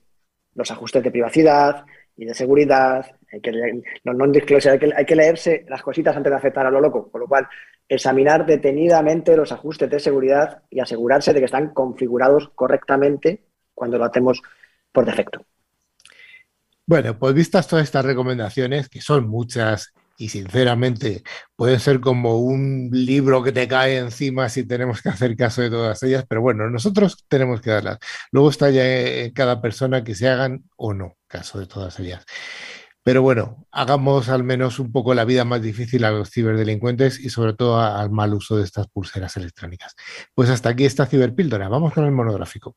[0.56, 1.86] los ajustes de privacidad
[2.17, 3.52] y de seguridad, hay que,
[4.96, 7.12] hay que, leerse las cositas antes de aceptar a lo loco.
[7.12, 7.48] Con lo cual,
[7.88, 13.44] examinar detenidamente los ajustes de seguridad y asegurarse de que están configurados correctamente
[13.76, 14.41] cuando lo hacemos
[14.91, 15.46] por defecto.
[16.88, 21.24] Bueno, pues vistas todas estas recomendaciones, que son muchas y sinceramente
[21.56, 25.72] puede ser como un libro que te cae encima si tenemos que hacer caso de
[25.72, 27.98] todas ellas, pero bueno, nosotros tenemos que darlas.
[28.32, 32.24] Luego está ya en cada persona que se hagan o no caso de todas ellas.
[33.04, 37.32] Pero bueno, hagamos al menos un poco la vida más difícil a los ciberdelincuentes y
[37.32, 39.96] sobre todo al mal uso de estas pulseras electrónicas.
[40.36, 41.68] Pues hasta aquí esta ciberpíldora.
[41.68, 42.76] Vamos con el monográfico.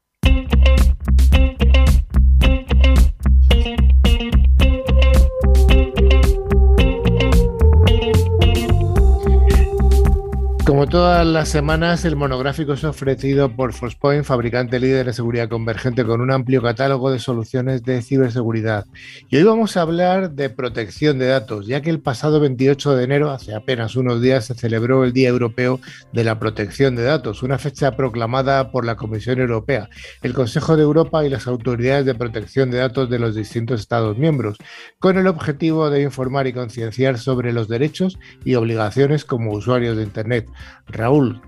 [10.67, 16.07] Como todas las semanas, el monográfico es ofrecido por Forcepoint, fabricante líder de seguridad convergente
[16.07, 18.87] con un amplio catálogo de soluciones de ciberseguridad.
[19.29, 23.05] Y hoy vamos a hablar de protección de datos, ya que el pasado 28 de
[23.05, 25.81] enero, hace apenas unos días, se celebró el Día Europeo
[26.15, 29.91] de la Protección de Datos, una fecha proclamada por la Comisión Europea,
[30.23, 34.17] el Consejo de Europa y las autoridades de protección de datos de los distintos Estados
[34.17, 34.57] miembros,
[34.99, 40.05] con el objetivo de informar y concienciar sobre los derechos y obligaciones como usuarios de
[40.05, 40.54] Internet
[40.87, 41.41] Raúl,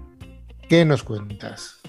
[0.68, 1.80] ¿qué nos cuentas?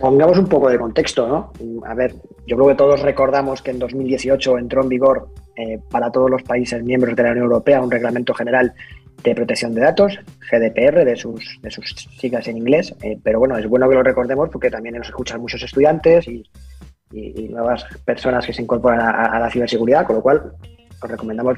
[0.00, 1.52] Pongamos un poco de contexto, ¿no?
[1.86, 2.14] A ver,
[2.46, 6.42] yo creo que todos recordamos que en 2018 entró en vigor eh, para todos los
[6.42, 8.74] países miembros de la Unión Europea un reglamento general
[9.22, 10.18] de protección de datos,
[10.50, 14.02] GDPR, de sus, de sus siglas en inglés, eh, pero bueno, es bueno que lo
[14.02, 16.44] recordemos porque también nos escuchan muchos estudiantes y,
[17.48, 20.52] nuevas personas que se incorporan a, la ciberseguridad, con lo cual
[21.02, 21.56] os recomendamos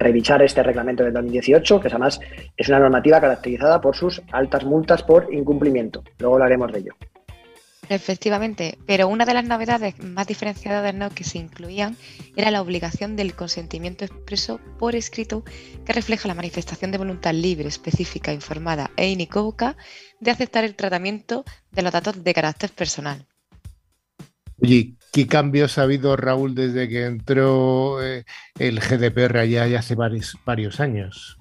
[0.00, 2.18] revisar este reglamento del 2018, que además
[2.56, 6.02] es una normativa caracterizada por sus altas multas por incumplimiento.
[6.18, 6.94] Luego hablaremos de ello.
[7.90, 11.10] Efectivamente, pero una de las novedades más diferenciadas ¿no?
[11.10, 11.96] que se incluían
[12.36, 15.42] era la obligación del consentimiento expreso por escrito
[15.84, 19.76] que refleja la manifestación de voluntad libre, específica, informada e inequívoca
[20.20, 23.26] de aceptar el tratamiento de los datos de carácter personal.
[24.62, 28.24] Oye, ¿qué cambios ha habido, Raúl, desde que entró eh,
[28.58, 31.38] el GDPR allá ya hace varios, varios años?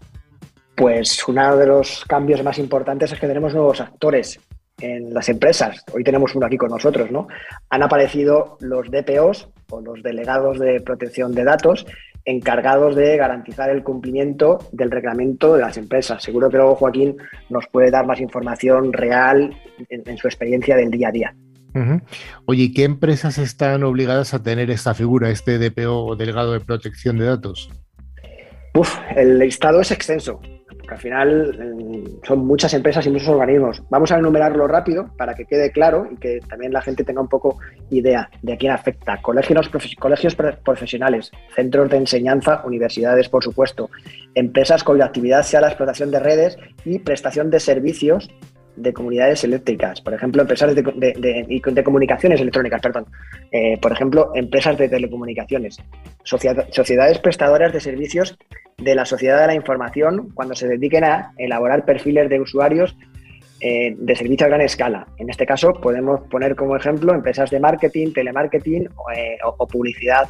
[0.76, 4.40] Pues uno de los cambios más importantes es que tenemos nuevos actores
[4.80, 5.84] en las empresas.
[5.94, 7.28] Hoy tenemos uno aquí con nosotros, ¿no?
[7.70, 11.86] Han aparecido los DPOs o los delegados de protección de datos
[12.26, 16.22] encargados de garantizar el cumplimiento del reglamento de las empresas.
[16.22, 17.18] Seguro que luego Joaquín
[17.50, 19.56] nos puede dar más información real
[19.90, 21.36] en su experiencia del día a día.
[22.46, 27.18] Oye, ¿qué empresas están obligadas a tener esta figura, este DPO o delegado de protección
[27.18, 27.70] de datos?
[28.76, 30.40] Uf, el listado es extenso.
[30.78, 33.84] porque al final eh, son muchas empresas y muchos organismos.
[33.90, 37.28] Vamos a enumerarlo rápido para que quede claro y que también la gente tenga un
[37.28, 39.22] poco idea de a quién afecta.
[39.22, 43.90] Colegios, colegios profesionales, centros de enseñanza, universidades, por supuesto,
[44.36, 48.30] empresas cuya actividad sea la explotación de redes y prestación de servicios
[48.80, 53.06] de comunidades eléctricas, por ejemplo, empresas de, de, comunicaciones electrónicas, perdón,
[53.52, 55.78] eh, por ejemplo, empresas de telecomunicaciones,
[56.24, 58.38] sociedades prestadoras de servicios
[58.78, 62.96] de la sociedad de la información cuando se dediquen a elaborar perfiles de usuarios
[63.60, 65.06] eh, de servicio a gran escala.
[65.18, 70.30] En este caso, podemos poner como ejemplo empresas de marketing, telemarketing eh, o, publicidad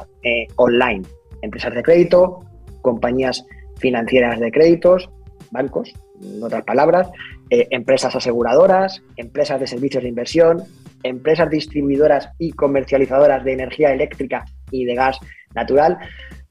[0.56, 1.02] online,
[1.42, 2.44] empresas de crédito,
[2.82, 3.44] compañías
[3.78, 5.08] financieras de créditos,
[5.50, 7.10] bancos, en otras palabras,
[7.50, 10.62] eh, empresas aseguradoras, empresas de servicios de inversión,
[11.02, 15.18] empresas distribuidoras y comercializadoras de energía eléctrica y de gas
[15.54, 15.98] natural.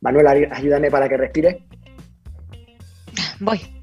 [0.01, 1.63] Manuel, ayúdame para que respire.
[3.39, 3.78] Voy.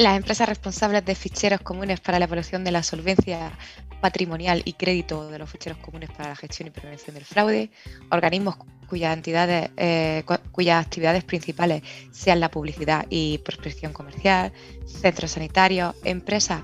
[0.00, 3.52] Las empresas responsables de ficheros comunes para la evaluación de la solvencia
[4.00, 7.70] patrimonial y crédito de los ficheros comunes para la gestión y prevención del fraude,
[8.10, 8.56] organismos
[8.88, 11.82] cuyas entidades, eh, cuyas actividades principales
[12.12, 14.54] sean la publicidad y prospección comercial,
[14.86, 16.62] centros sanitarios, empresas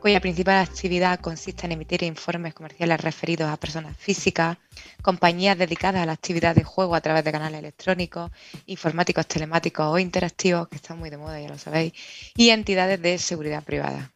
[0.00, 4.56] cuya principal actividad consiste en emitir informes comerciales referidos a personas físicas,
[5.02, 8.30] compañías dedicadas a la actividad de juego a través de canales electrónicos,
[8.66, 11.92] informáticos telemáticos o interactivos, que están muy de moda, ya lo sabéis,
[12.36, 14.10] y entidades de seguridad privada.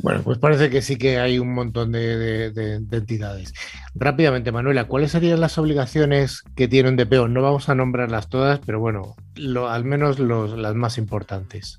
[0.00, 2.52] Bueno, pues parece que sí que hay un montón de,
[2.92, 3.52] entidades.
[3.96, 7.26] Rápidamente, Manuela, ¿cuáles serían las obligaciones que tiene un DPO?
[7.26, 9.16] No vamos a nombrarlas todas, pero bueno,
[9.68, 11.78] al menos las más importantes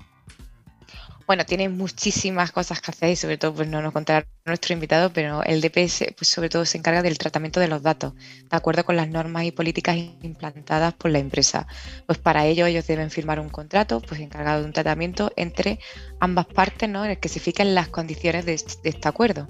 [1.30, 5.12] bueno, tiene muchísimas cosas que hacer y sobre todo, pues no nos contará nuestro invitado,
[5.12, 8.84] pero el DPS, pues sobre todo se encarga del tratamiento de los datos, de acuerdo
[8.84, 11.68] con las normas y políticas implantadas por la empresa.
[12.06, 15.78] Pues para ello ellos deben firmar un contrato, pues encargado de un tratamiento entre
[16.18, 17.04] ambas partes, ¿no?
[17.04, 19.46] En el que se fijen las condiciones de, este acuerdo.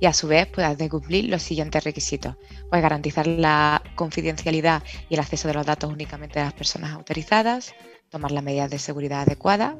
[0.00, 2.34] Y a su vez, pues de cumplir los siguientes requisitos.
[2.70, 7.72] Pues garantizar la confidencialidad y el acceso de los datos únicamente a las personas autorizadas,
[8.08, 9.76] tomar las medidas de seguridad adecuadas,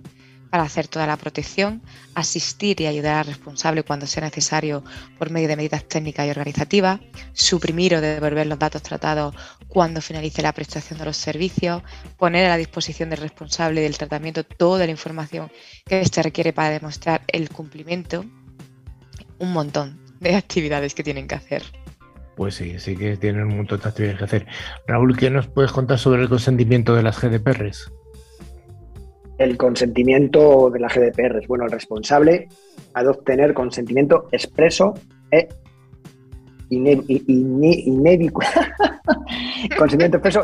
[0.51, 1.81] para hacer toda la protección,
[2.15, 4.85] asistir y ayudar al responsable cuando sea necesario
[5.19, 7.01] por medio de medidas técnicas y organizativas,
[7.33, 9.35] suprimir o devolver los datos tratados
[9.69, 11.83] cuando finalice la prestación de los servicios,
[12.19, 15.51] poner a la disposición del responsable del tratamiento toda la información
[15.87, 18.25] que éste requiere para demostrar el cumplimiento,
[19.39, 21.63] un montón de actividades que tienen que hacer.
[22.37, 24.47] Pues sí, sí que tienen un montón de actividades que hacer.
[24.87, 27.93] Raúl, ¿qué nos puedes contar sobre el consentimiento de las GDPRs?
[29.41, 31.39] El consentimiento de la GDPR.
[31.39, 32.49] Es bueno, el responsable
[32.93, 34.95] ha de obtener consentimiento expreso
[35.31, 35.49] e
[36.69, 38.41] inédito.
[39.79, 40.43] consentimiento expreso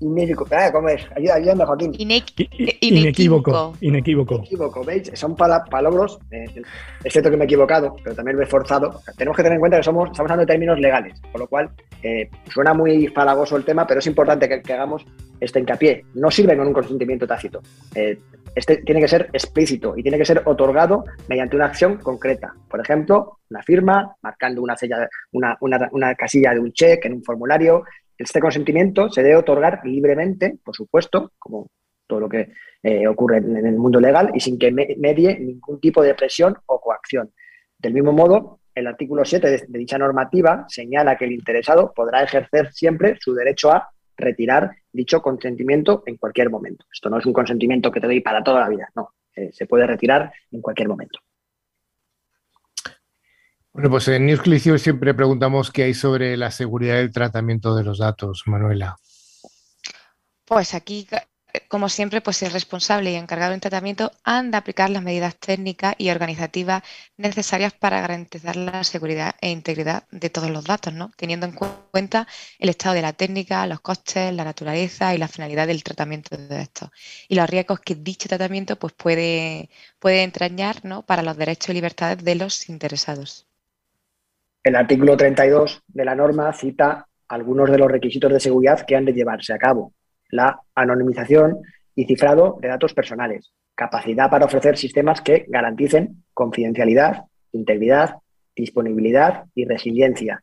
[0.00, 0.46] inédito.
[0.50, 1.06] Ah, ¿Cómo es?
[1.14, 1.92] Ayúdame, Joaquín.
[1.98, 3.74] inequívoco.
[3.80, 4.34] Inequívoco.
[4.36, 4.84] Inequívoco.
[4.84, 5.10] ¿Veis?
[5.14, 6.18] Son palabras.
[6.30, 6.62] Eh,
[7.04, 9.00] es cierto que me he equivocado, pero también lo he forzado.
[9.16, 11.70] Tenemos que tener en cuenta que somos, estamos hablando de términos legales, con lo cual
[12.02, 15.04] eh, suena muy falagoso el tema, pero es importante que, que hagamos
[15.40, 16.04] este hincapié.
[16.14, 17.60] No sirve con un consentimiento tácito.
[17.94, 18.18] Eh,
[18.56, 22.54] este tiene que ser explícito y tiene que ser otorgado mediante una acción concreta.
[22.70, 25.58] Por ejemplo, una firma, marcando una,
[25.92, 27.84] una, casilla de un cheque en un formulario.
[28.18, 31.70] Este consentimiento se debe otorgar libremente, por supuesto, como
[32.06, 32.52] todo lo que
[32.82, 36.80] eh, ocurre en el mundo legal y sin que medie ningún tipo de presión o
[36.80, 37.32] coacción.
[37.78, 42.72] Del mismo modo, el artículo 7 de dicha normativa señala que el interesado podrá ejercer
[42.72, 46.86] siempre su derecho a retirar dicho consentimiento en cualquier momento.
[46.92, 49.66] Esto no es un consentimiento que te doy para toda la vida, no, eh, se
[49.66, 51.18] puede retirar en cualquier momento.
[53.76, 54.40] Bueno, pues en News
[54.80, 58.96] siempre preguntamos qué hay sobre la seguridad del tratamiento de los datos, Manuela.
[60.46, 61.06] Pues aquí
[61.68, 65.94] como siempre, pues el responsable y encargado del tratamiento han de aplicar las medidas técnicas
[65.98, 66.82] y organizativas
[67.16, 71.10] necesarias para garantizar la seguridad e integridad de todos los datos, ¿no?
[71.16, 72.26] teniendo en cuenta
[72.58, 76.62] el estado de la técnica, los costes, la naturaleza y la finalidad del tratamiento de
[76.62, 76.90] estos
[77.28, 81.04] y los riesgos que dicho tratamiento pues, puede, puede entrañar ¿no?
[81.04, 83.45] para los derechos y libertades de los interesados.
[84.66, 89.04] El artículo 32 de la norma cita algunos de los requisitos de seguridad que han
[89.04, 89.92] de llevarse a cabo.
[90.28, 91.58] La anonimización
[91.94, 98.16] y cifrado de datos personales, capacidad para ofrecer sistemas que garanticen confidencialidad, integridad,
[98.56, 100.42] disponibilidad y resiliencia,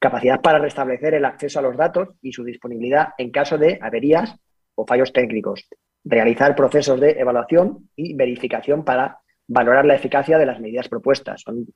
[0.00, 4.34] capacidad para restablecer el acceso a los datos y su disponibilidad en caso de averías
[4.74, 5.68] o fallos técnicos,
[6.02, 11.42] realizar procesos de evaluación y verificación para valorar la eficacia de las medidas propuestas.
[11.42, 11.66] Son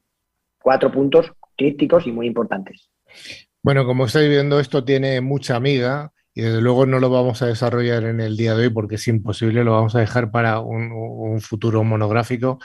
[0.61, 2.91] cuatro puntos críticos y muy importantes.
[3.63, 7.47] Bueno, como estáis viendo, esto tiene mucha amiga y desde luego no lo vamos a
[7.47, 10.91] desarrollar en el día de hoy porque es imposible, lo vamos a dejar para un,
[10.93, 12.59] un futuro monográfico.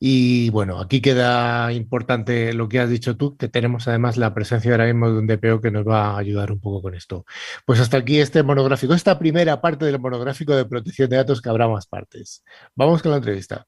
[0.00, 4.70] Y bueno, aquí queda importante lo que has dicho tú, que tenemos además la presencia
[4.70, 7.24] ahora mismo de un DPO que nos va a ayudar un poco con esto.
[7.66, 11.48] Pues hasta aquí este monográfico, esta primera parte del monográfico de protección de datos, que
[11.48, 12.44] habrá más partes.
[12.76, 13.66] Vamos con la entrevista.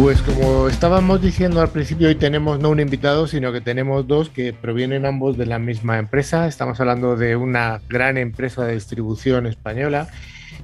[0.00, 4.28] Pues como estábamos diciendo al principio, hoy tenemos no un invitado, sino que tenemos dos
[4.28, 6.46] que provienen ambos de la misma empresa.
[6.46, 10.06] Estamos hablando de una gran empresa de distribución española,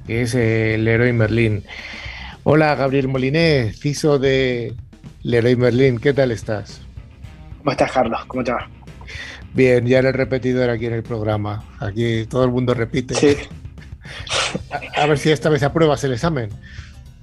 [0.07, 1.64] que es eh, Leroy Merlin.
[2.45, 4.72] Hola, Gabriel Moliné, CISO de
[5.24, 5.99] Leroy Merlin.
[5.99, 6.82] ¿Qué tal estás?
[7.59, 8.24] ¿Cómo estás, Carlos?
[8.28, 8.70] ¿Cómo te va?
[9.53, 11.64] Bien, ya en el repetidor aquí en el programa.
[11.80, 13.14] Aquí todo el mundo repite.
[13.16, 13.37] Sí.
[14.70, 16.51] A, a ver si esta vez apruebas el examen.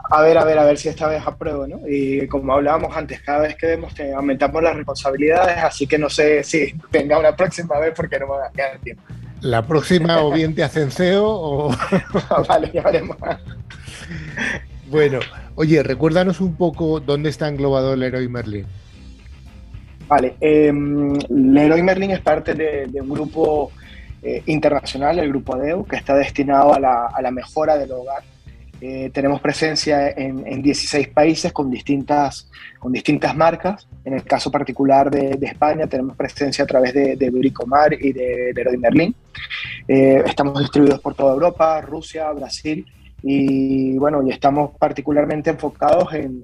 [0.10, 1.80] A ver, a ver, a ver si esta vez apruebo, ¿no?
[1.88, 6.10] Y como hablábamos antes, cada vez que vemos que aumentamos las responsabilidades, así que no
[6.10, 9.04] sé si venga una próxima vez porque no me va a quedar tiempo.
[9.42, 11.76] La próxima o bien te hacen CEO o...
[12.48, 13.18] vale, ya veremos.
[14.90, 15.20] Bueno,
[15.56, 18.66] oye, recuérdanos un poco dónde está englobado Leroy Merlin.
[20.08, 20.74] Vale, eh,
[21.30, 23.72] Leroy Merlin es parte de, de un grupo
[24.22, 28.22] eh, internacional, el grupo ADEU, que está destinado a la, a la mejora del hogar
[28.84, 33.88] eh, tenemos presencia en, en, 16 países con distintas, con distintas marcas.
[34.04, 38.78] En el caso particular de, España, tenemos presencia a través de, de y de Leroy
[38.78, 39.16] Merlin.
[39.88, 42.84] Eh, estamos distribuidos por toda Europa, Rusia, Brasil,
[43.22, 46.42] y bueno, y estamos particularmente enfocados en,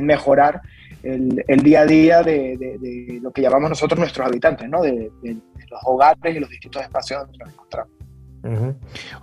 [0.00, 0.60] mejorar
[1.02, 4.80] el, el, día a día de, de, lo que llamamos nosotros nuestros habitantes, ¿no?
[4.82, 7.99] de, los hogares y los distintos espacios donde nos encontramos.
[8.42, 8.74] Uh -huh.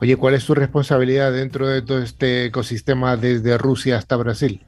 [0.02, 4.62] Oye, ¿cuál es tu responsabilidad dentro de todo este ecosistema desde Rusia hasta Brasil?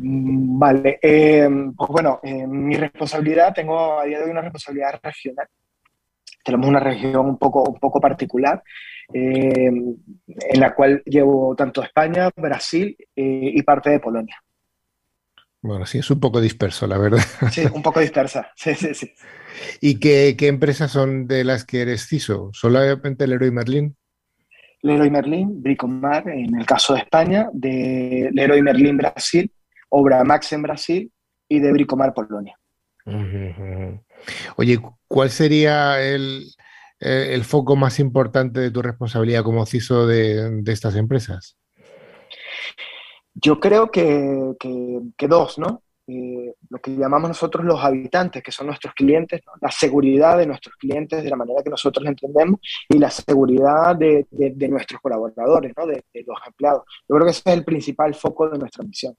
[0.00, 5.48] Vale, eh, pues bueno, eh, mi responsabilidad, tengo a día de hoy una responsabilidad regional.
[6.44, 8.62] Tenemos una región un poco, un poco particular,
[9.12, 14.40] eh, en la cual llevo tanto España, Brasil eh, y parte de Polonia.
[15.60, 17.22] Bueno, sí, es un poco disperso, la verdad.
[17.50, 19.12] Sí, un poco dispersa, sí, sí, sí.
[19.80, 22.50] ¿Y qué, qué, empresas son de las que eres CISO?
[22.52, 23.96] ¿Solamente Leroy Merlin?
[24.82, 29.50] Leroy Merlin, Bricomar, en el caso de España, de Leroy Merlin Brasil,
[29.88, 31.12] Obra Max en Brasil
[31.48, 32.56] y de Bricomar Polonia.
[33.04, 34.02] Uh -huh.
[34.56, 34.78] Oye,
[35.08, 36.44] ¿cuál sería el,
[37.00, 41.57] el, foco más importante de tu responsabilidad como CISO de, de estas empresas?
[43.40, 45.82] Yo creo que, que, dos, ¿no?
[46.08, 49.52] Eh, lo que llamamos nosotros los habitantes, que son nuestros clientes, ¿no?
[49.60, 54.26] la seguridad de nuestros clientes de la manera que nosotros entendemos y la seguridad de,
[54.30, 55.86] de, nuestros colaboradores, ¿no?
[55.86, 56.82] de, los empleados.
[57.08, 59.14] Yo creo que ese es el principal foco de nuestra misión.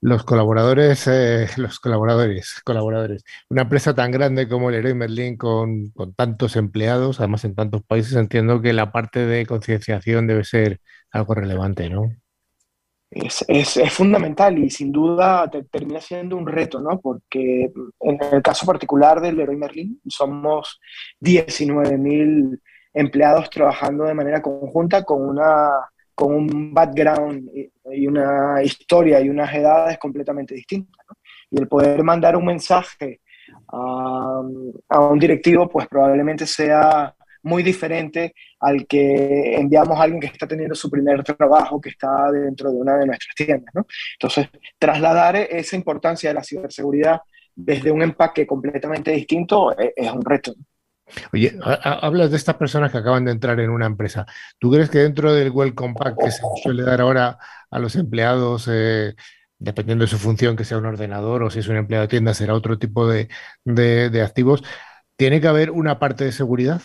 [0.00, 3.24] Los colaboradores, eh, los colaboradores, colaboradores.
[3.48, 8.14] Una empresa tan grande como Leroy Merlin con, con tantos empleados, además en tantos países,
[8.14, 12.12] entiendo que la parte de concienciación debe ser algo relevante, ¿no?
[13.10, 17.00] Es, es, fundamental y sin duda te, termina siendo un reto, ¿no?
[17.00, 20.80] Porque en el caso particular del Leroy Merlin somos
[21.20, 22.60] 19.000
[22.94, 25.70] empleados trabajando de manera conjunta con, una,
[26.14, 27.48] con un background
[27.92, 31.04] y una historia y unas edades completamente distintas.
[31.50, 33.20] Y el poder mandar un mensaje
[33.68, 34.42] a,
[34.88, 40.46] a un directivo, pues probablemente sea muy diferente al que enviamos a alguien que está
[40.46, 43.74] teniendo su primer trabajo, que está dentro de una de nuestras tiendas.
[43.74, 43.86] ¿no?
[44.14, 47.20] Entonces, trasladar esa importancia de la ciberseguridad
[47.54, 50.54] desde un empaque completamente distinto es, es un reto.
[51.32, 54.26] Oye, hablas de estas personas que acaban de entrar en una empresa.
[54.58, 57.38] ¿Tú crees que dentro del Welcome Pack que se suele dar ahora
[57.70, 59.14] a los empleados, eh,
[59.58, 62.34] dependiendo de su función, que sea un ordenador o si es un empleado de tienda,
[62.34, 63.28] será otro tipo de,
[63.64, 64.64] de activos,
[65.16, 66.82] tiene que haber una parte de seguridad?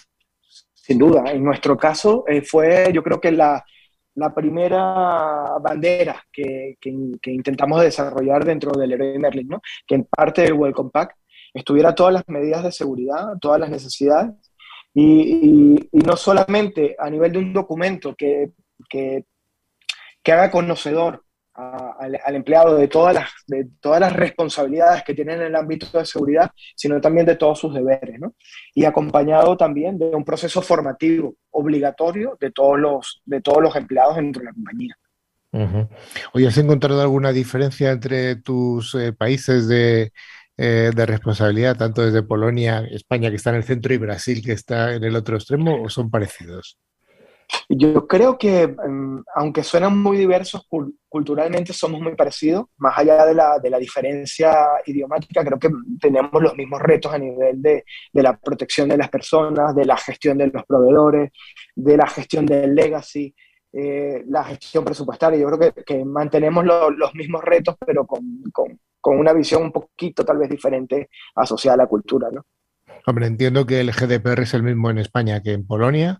[0.92, 3.64] Sin duda, en nuestro caso eh, fue yo creo que la,
[4.16, 9.62] la primera bandera que, que, que, intentamos desarrollar dentro del Leroy Merlin, ¿no?
[9.88, 11.16] que en parte del Welcome Pack
[11.54, 14.34] estuviera todas las medidas de seguridad, todas las necesidades,
[14.94, 18.52] y, y, y no solamente a nivel de un documento que,
[18.90, 19.24] que,
[20.22, 21.24] que haga conocedor
[22.00, 26.06] al, empleado de todas, las, de todas las responsabilidades que tiene en el ámbito de
[26.06, 28.36] seguridad, sino también de todos sus deberes, ¿no?
[28.74, 34.16] Y acompañado también de un proceso formativo obligatorio de todos los, de todos los empleados
[34.16, 34.96] dentro de la compañía.
[35.54, 35.90] Uh -huh.
[36.34, 40.14] Oye, ¿has encontrado alguna diferencia entre tus eh, países de,
[40.58, 44.54] eh, de responsabilidad, tanto desde Polonia, España, que está en el centro, y Brasil, que
[44.54, 46.78] está en el otro extremo, o son parecidos?
[47.74, 50.68] Yo creo que, em, aunque suenan muy diversos,
[51.08, 54.54] culturalmente somos muy parecidos, más allá de la, de la, diferencia
[54.86, 55.70] idiomática, creo que
[56.00, 59.96] tenemos los mismos retos a nivel de, de, la protección de las personas, de la
[59.96, 61.32] gestión de los proveedores,
[61.74, 63.34] de la gestión del legacy,
[63.72, 65.40] eh, la gestión presupuestaria.
[65.40, 69.72] Yo creo que, que mantenemos los mismos retos, pero con, con, con, una visión un
[69.72, 72.28] poquito tal vez diferente asociada a la cultura.
[72.34, 72.46] ¿no?
[73.06, 76.20] Hombre, entiendo que el GDPR es el mismo en España que en Polonia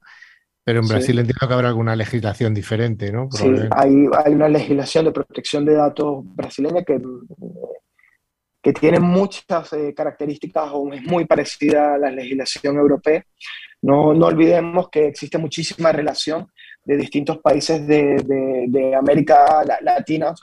[0.64, 3.30] pero en Brasil entiendo que habrá alguna legislación diferente, ¿no?
[3.32, 7.02] Sí, hay, hay, una legislación de protección de datos brasileña que,
[8.62, 13.24] que tiene muchas eh, características o es muy parecida a la legislación europea.
[13.82, 16.48] No, no olvidemos que existe muchísima relación
[16.84, 18.16] de distintos países de,
[18.68, 20.34] de, América Latina,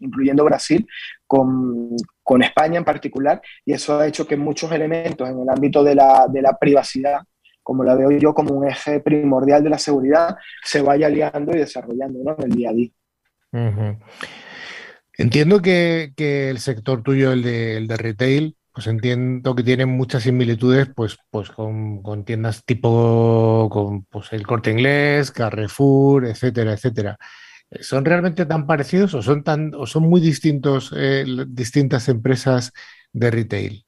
[0.00, 0.86] incluyendo Brasil,
[1.26, 5.82] con, con, España en particular, y eso ha hecho que muchos elementos en el ámbito
[5.82, 7.22] de la, de la privacidad
[7.68, 11.58] como la veo yo como un eje primordial de la seguridad, se vaya aliando y
[11.58, 12.90] desarrollando en el día a día.
[15.12, 21.18] Entiendo que, el sector tuyo, el de, retail, pues entiendo que tiene muchas similitudes pues,
[21.28, 27.18] pues con, tiendas tipo con pues, el corte inglés, Carrefour, etcétera, etcétera.
[27.82, 32.72] ¿Son realmente tan parecidos o son, tan, o son muy distintos eh, distintas empresas
[33.12, 33.87] de retail?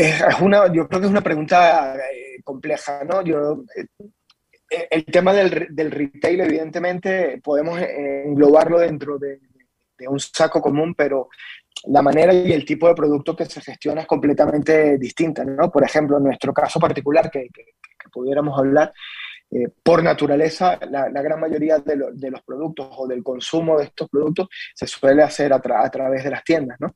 [0.00, 3.20] Es una, yo creo que es una pregunta eh, compleja, ¿no?
[3.22, 9.40] Yo, eh, el tema del, del, retail, evidentemente, podemos eh, englobarlo dentro de,
[9.98, 11.30] de, un saco común, pero
[11.86, 15.68] la manera y el tipo de producto que se gestiona es completamente distinta, ¿no?
[15.68, 18.92] Por ejemplo, en nuestro caso particular, que, que, que pudiéramos hablar,
[19.50, 21.96] eh, por naturaleza, la, gran mayoría de,
[22.30, 26.44] los productos o del consumo de estos productos se suele hacer a, través de las
[26.44, 26.78] tiendas.
[26.80, 26.94] ¿no?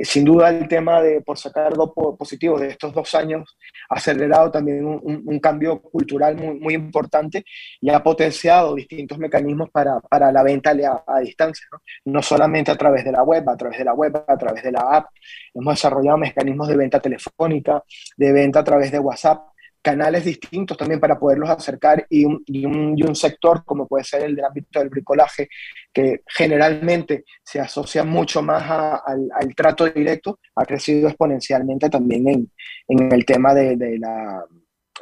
[0.00, 3.56] sin duda, el tema de, por sacar dos positivos de estos dos años,
[3.90, 7.44] ha acelerado también un, cambio cultural muy, importante
[7.80, 11.66] y ha potenciado distintos mecanismos para, para la venta a, a distancia.
[11.72, 11.78] ¿no?
[12.04, 14.72] no solamente a través de la web, a través de la web, a través de
[14.72, 15.06] la app.
[15.54, 17.82] Hemos desarrollado mecanismos de venta telefónica,
[18.16, 19.51] de venta a través de WhatsApp
[19.82, 24.04] canales distintos también para poderlos acercar y un, y un, y un sector como puede
[24.04, 25.48] ser el del ámbito del bricolaje,
[25.92, 28.62] que generalmente se asocia mucho más
[29.04, 32.50] al, al, trato directo, ha crecido exponencialmente también en,
[32.88, 34.44] en el tema de, de la,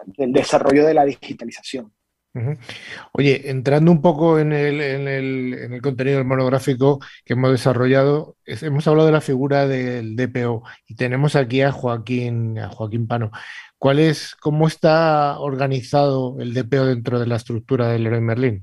[0.07, 1.93] del desarrollo de la digitalización.
[3.13, 7.51] Oye, entrando un poco en el, en, el, en el, contenido del monográfico que hemos
[7.51, 13.09] desarrollado, hemos hablado de la figura del DPO y tenemos aquí a Joaquín, a Joaquín
[13.09, 13.33] Pano.
[13.81, 18.63] ¿Cuál es, cómo está organizado el DPO dentro de la estructura del Leroy Merlin?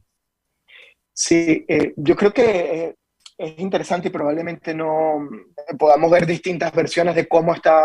[1.11, 2.95] Sí, eh, yo creo que eh,
[3.35, 5.27] es interesante y probablemente no
[5.79, 7.81] podamos ver distintas versiones de cómo está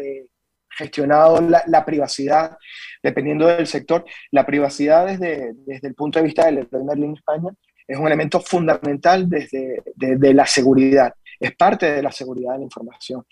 [0.00, 0.26] eh,
[0.70, 2.56] gestionado la, privacidad,
[3.02, 4.04] dependiendo del sector.
[4.30, 7.50] La privacidad desde, desde el punto de vista del Leroy Merlin España
[7.88, 12.64] es un elemento fundamental desde de, la seguridad, es parte de la seguridad de la
[12.64, 13.24] información.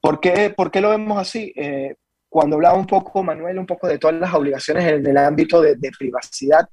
[0.00, 1.52] ¿Por qué, ¿Por qué lo vemos así?
[1.54, 1.94] Eh,
[2.34, 5.76] cuando hablaba un poco, Manuel, un poco de todas las obligaciones en el ámbito de,
[5.96, 6.68] privacidad,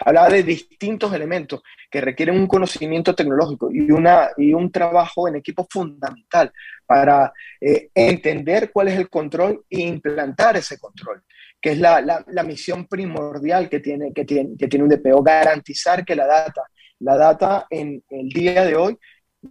[0.00, 5.36] hablaba de distintos elementos que requieren un conocimiento tecnológico y, una, y un trabajo en
[5.36, 6.50] equipo fundamental
[6.84, 11.22] para eh, entender cuál es el control e implantar ese control,
[11.60, 15.22] que es la, la, la, misión primordial que tiene, que, tiene, que tiene un DPO,
[15.22, 16.64] garantizar que la data,
[16.98, 18.98] la data en el día de hoy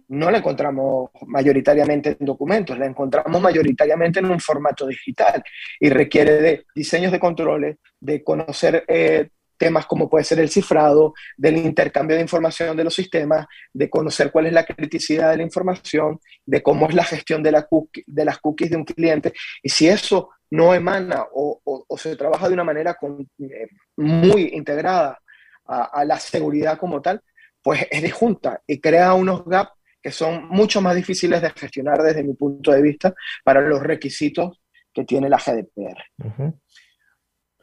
[0.08, 5.42] no la encontramos mayoritariamente en documentos, la encontramos mayoritariamente en un formato digital
[5.80, 11.14] y requiere de diseños de controles, de conocer eh, temas como puede ser el cifrado,
[11.36, 15.42] del intercambio de información de los sistemas, de conocer cuál es la criticidad de la
[15.42, 17.66] información, de cómo es la gestión de, la
[18.06, 19.32] de las cookies de un cliente.
[19.62, 21.60] Y si eso no emana o,
[21.96, 25.18] se trabaja de una manera con, eh, muy integrada
[25.64, 27.22] a, a la seguridad como tal,
[27.62, 29.75] pues es disjunta y crea unos gaps
[30.06, 34.62] que son mucho más difíciles de gestionar desde mi punto de vista para los requisitos
[34.94, 36.00] que tiene la GDPR.
[36.18, 36.54] Uh -huh.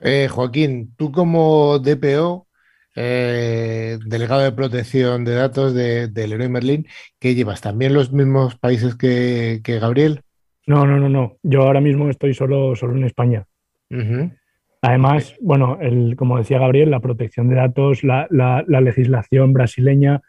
[0.02, 2.50] eh, Joaquín, tú como DPO,
[2.98, 6.86] eh, delegado de protección de datos de, de Leroy Merlin,
[7.18, 7.62] ¿qué llevas?
[7.62, 10.20] ¿También los mismos países que, que, Gabriel?
[10.68, 11.38] No, no, no, no.
[11.44, 13.46] Yo ahora mismo estoy solo, solo en España.
[13.90, 14.38] Uh -huh.
[14.82, 20.20] Además, bueno, el, como decía Gabriel, la protección de datos, la, la, la legislación brasileña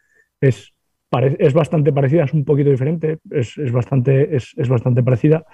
[0.40, 0.73] es
[1.38, 5.44] es bastante parecida, es un poquito diferente, es, es bastante, es, es, bastante parecida,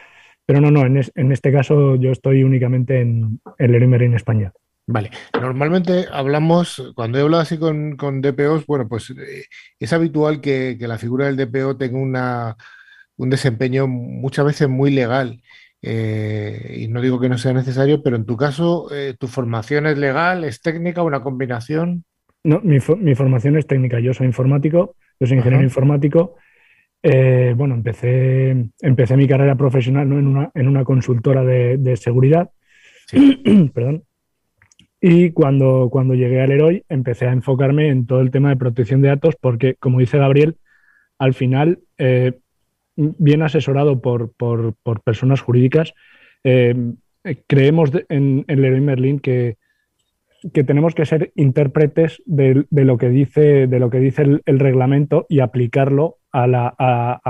[0.47, 4.15] pero no, no, en, es, en, este caso yo estoy únicamente en el Erimer en
[4.15, 4.53] España.
[4.87, 9.45] Vale, normalmente hablamos, cuando he hablado así con, con DPOs, bueno, pues eh,
[9.79, 12.57] es habitual que, que, la figura del DPO tenga una,
[13.17, 15.43] un desempeño muchas veces muy legal.
[15.83, 18.89] eh, y no digo que no sea necesario, pero en tu caso,
[19.19, 22.05] ¿tu formación es legal, es técnica, una combinación?
[22.43, 24.01] No, mi, formación es técnica.
[24.01, 26.37] Yo soy informático, yo soy ingeniero informático.
[27.03, 30.19] bueno, empecé, empecé mi carrera profesional ¿no?
[30.19, 32.51] en, una, en una consultora de, de seguridad.
[33.75, 34.05] Perdón.
[35.01, 39.01] Y cuando, cuando llegué al Heroi empecé a enfocarme en todo el tema de protección
[39.01, 40.57] de datos porque, como dice Gabriel,
[41.19, 42.39] al final, eh,
[42.97, 45.95] bien asesorado por, por, personas jurídicas,
[46.45, 46.75] eh,
[47.47, 49.57] creemos en, en Leroy Merlin que,
[50.53, 54.59] que, tenemos que ser intérpretes de, de, lo que dice, de lo que dice el,
[54.59, 57.21] reglamento y aplicarlo a la, a,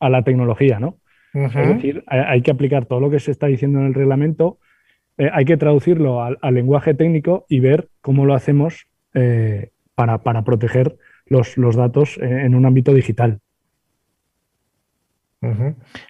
[0.00, 0.98] a, la tecnología, ¿no?
[1.32, 4.58] Es decir, hay que aplicar todo lo que se está diciendo en el reglamento
[5.16, 10.96] eh, hay que traducirlo al, lenguaje técnico y ver cómo lo hacemos eh, para, proteger
[11.26, 13.40] los, datos en un ámbito digital.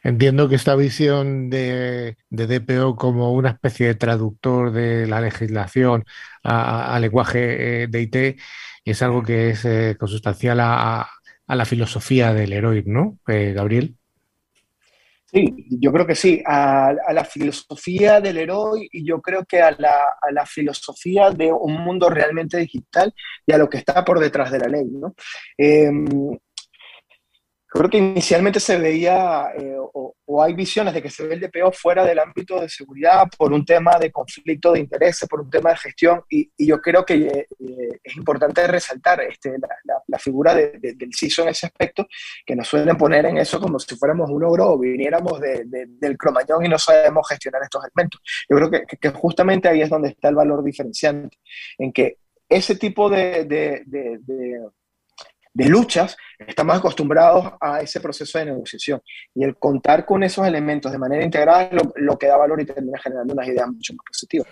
[0.03, 6.05] Entiendo que esta visión de, DPO como una especie de traductor de la legislación
[6.43, 8.41] al lenguaje eh, de IT
[8.85, 9.66] es algo que es
[9.99, 11.09] consustancial a,
[11.47, 13.97] la filosofía del Heroic, ¿no, Gabriel?
[15.35, 19.72] Sí, yo creo que sí, a, la filosofía del héroe y yo creo que a
[19.72, 23.12] la, filosofía de un mundo realmente digital
[23.45, 24.85] y a lo que está por detrás de la ley.
[24.85, 25.12] ¿no?
[25.59, 26.07] Em,
[27.78, 31.72] creo que inicialmente se veía, eh, o, hay visiones de que se ve el DPO
[31.72, 35.70] fuera del ámbito de seguridad por un tema de conflicto de intereses, por un tema
[35.70, 37.46] de gestión, y, yo creo que eh,
[38.02, 39.56] es importante resaltar este,
[40.06, 42.06] la, figura del CISO en ese aspecto,
[42.46, 46.64] que nos suelen poner en eso como si fuéramos un ogro o viniéramos del cromañón
[46.64, 48.20] y no sabemos gestionar estos elementos.
[48.48, 51.36] Yo creo que, que, justamente ahí es donde está el valor diferenciante,
[51.78, 52.18] en que
[52.48, 53.84] ese tipo de de
[55.55, 59.00] luchas, estamos acostumbrados a ese proceso de negociación.
[59.34, 62.66] Y el contar con esos elementos de manera integrada lo, lo que da valor y
[62.66, 64.48] termina generando unas ideas mucho más positivas.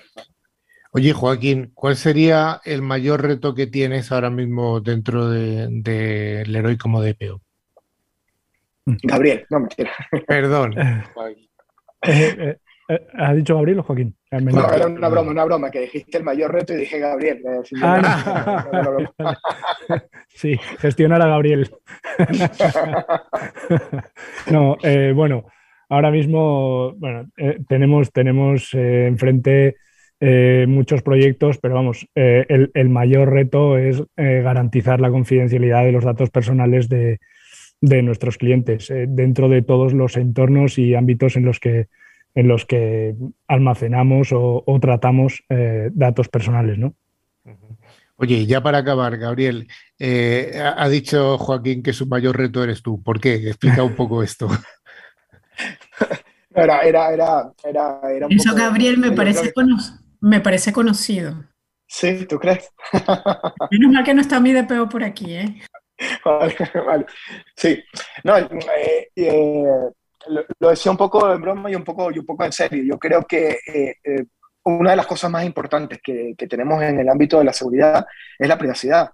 [0.94, 6.76] Oye, Joaquín, ¿cuál sería el mayor reto que tienes ahora mismo dentro del de, Leroy
[6.76, 7.40] como DPO?
[8.84, 9.90] Gabriel, no mentira.
[10.26, 10.74] Perdón.
[12.88, 14.14] Eh, eh, eh, ¿Ha dicho Gabriel o Joaquín?
[14.30, 17.42] No, era una broma, una broma, que dijiste el mayor reto y dije Gabriel.
[17.82, 18.66] Ah,
[20.28, 21.70] sí, gestionar a Gabriel.
[24.50, 25.44] no, eh, bueno,
[25.88, 29.76] ahora mismo bueno, eh, tenemos, tenemos enfrente
[30.68, 36.30] muchos proyectos, pero vamos, el, el, mayor reto es garantizar la confidencialidad de los datos
[36.30, 37.18] personales de,
[37.80, 41.88] de nuestros clientes dentro de todos los entornos y ámbitos en los que
[42.34, 43.14] en los que
[43.46, 46.94] almacenamos o, tratamos eh, datos personales, ¿no?
[48.16, 49.68] Oye, ya para acabar, Gabriel,
[49.98, 53.02] eh, ha dicho Joaquín que su mayor reto eres tú.
[53.02, 53.34] ¿Por qué?
[53.34, 54.48] Explica un poco esto.
[56.54, 59.54] Era, era, era, era, Eso, Gabriel, me parece,
[60.20, 61.46] me parece conocido.
[61.86, 62.70] Sí, ¿tú crees?
[63.70, 65.62] Menos mal que no está mi DPO por aquí, ¿eh?
[66.24, 66.56] Vale,
[66.86, 67.06] vale.
[67.56, 67.82] Sí.
[68.24, 69.08] No, eh,
[70.28, 72.82] lo, decía un poco en broma y un poco, y un poco en serio.
[72.84, 74.24] Yo creo que eh, eh,
[74.64, 78.06] una de las cosas más importantes que, que, tenemos en el ámbito de la seguridad
[78.38, 79.10] es la privacidad.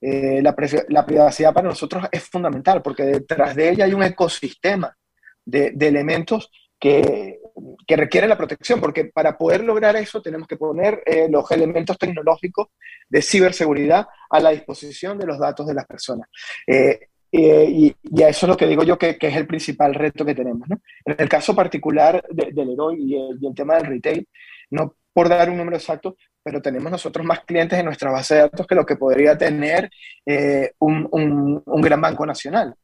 [0.00, 0.54] Eh, la,
[0.88, 4.96] la, privacidad para nosotros es fundamental porque detrás de ella hay un ecosistema
[5.44, 7.38] de, de elementos que,
[7.86, 12.68] que, requieren la protección, porque para poder lograr eso tenemos que poner los elementos tecnológicos
[13.10, 16.28] de ciberseguridad a la disposición de los datos de las personas.
[16.66, 20.34] Eh, y, a eso es lo que digo yo que, es el principal reto que
[20.34, 20.68] tenemos.
[20.68, 20.80] ¿no?
[21.04, 24.28] En el caso particular del Heroi y el, tema del retail,
[24.70, 28.40] no por dar un número exacto, pero tenemos nosotros más clientes en nuestra base de
[28.42, 29.90] datos que lo que podría tener
[30.24, 32.74] eh, un, un, gran banco nacional.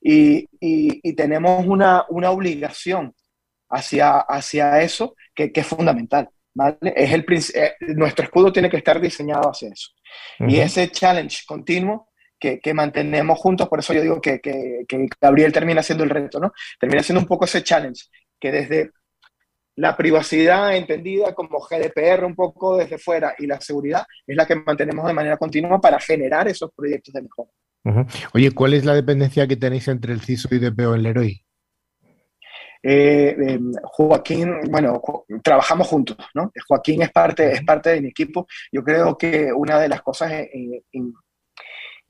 [0.00, 3.14] Y, y, tenemos una, una, obligación
[3.70, 6.28] hacia, hacia eso que, que es fundamental.
[6.54, 6.76] ¿vale?
[6.94, 9.90] Es el, eh, nuestro escudo tiene que estar diseñado hacia eso.
[10.40, 12.08] Y ese challenge continuo
[12.38, 14.40] que, mantenemos juntos, por eso yo digo que,
[15.20, 16.52] Gabriel termina siendo el reto, ¿no?
[16.78, 18.04] Termina siendo un poco ese challenge,
[18.38, 18.90] que desde
[19.76, 24.56] la privacidad entendida como GDPR un poco desde fuera y la seguridad es la que
[24.56, 27.50] mantenemos de manera continua para generar esos proyectos de mejora.
[28.34, 31.46] Oye, ¿cuál es la dependencia que tenéis entre el CISO y DPO en Leroy?
[32.82, 35.02] Eh, em, Joaquín, bueno,
[35.42, 36.52] trabajamos juntos, ¿no?
[36.68, 38.46] Joaquín es parte, es parte de mi equipo.
[38.70, 41.12] Yo creo que una de las cosas en,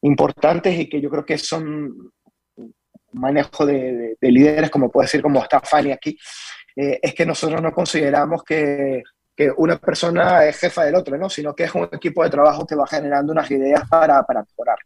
[0.06, 2.12] importantes y que yo creo que son
[3.12, 6.16] manejo de, líderes, como puede decir, como está Fanny aquí,
[6.74, 9.02] eh, es que nosotros no consideramos que,
[9.58, 11.28] una persona es jefa del otro, ¿no?
[11.28, 14.78] sino que es un equipo de trabajo que va generando unas ideas para, para mejorar.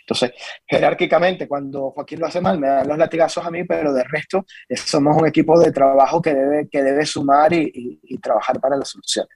[0.00, 0.32] Entonces,
[0.66, 4.46] jerárquicamente, cuando Joaquín lo hace mal, me dan los latigazos a mí, pero de resto
[4.76, 9.26] somos un equipo de trabajo que debe, que debe sumar y, trabajar para la solución.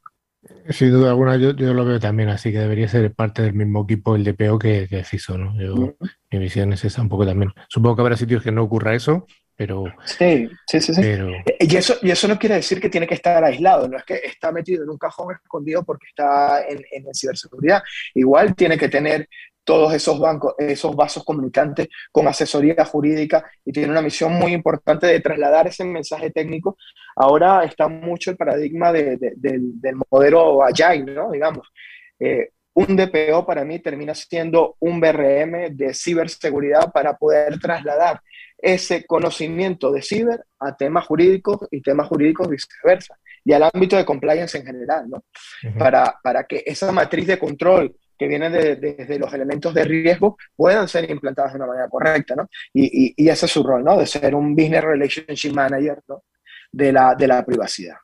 [0.71, 3.85] Sin duda alguna, yo, yo, lo veo también así, que debería ser parte del mismo
[3.85, 5.53] equipo el DPO que, que FISO, ¿no?
[6.31, 7.53] Mi visión es esa un poco también.
[7.69, 9.85] Supongo que habrá sitios que no ocurra eso, pero...
[10.05, 10.95] Sí, sí, sí.
[10.95, 11.03] sí.
[11.61, 14.21] Y, eso, y eso no quiere decir que tiene que estar aislado, no es que
[14.25, 17.83] está metido en un cajón escondido porque está en, en ciberseguridad.
[18.15, 19.29] Igual tiene que tener
[19.67, 25.09] todos esos bancos, esos vasos comunicantes con asesoría jurídica y tiene una misión muy importante
[25.09, 26.79] de trasladar ese mensaje técnico.
[27.17, 29.19] Ahora está mucho el paradigma del,
[30.11, 31.31] modelo Agile, ¿no?
[31.31, 31.69] Digamos.
[32.21, 38.21] Eh, un DPO para mí termina siendo un BRM de ciberseguridad para poder trasladar
[38.59, 44.05] ese conocimiento de ciber a temas jurídicos y temas jurídicos viceversa, y al ámbito de
[44.05, 45.25] compliance en general, ¿no?
[45.79, 50.87] para, para que esa matriz de control que viene desde los elementos de riesgo puedan
[50.87, 52.49] ser implantadas de una manera correcta, ¿no?
[52.73, 53.99] Y, y, ese es su rol, ¿no?
[53.99, 56.23] De ser un Business Relationship Manager ¿no?
[56.77, 57.97] De, la, de la privacidad.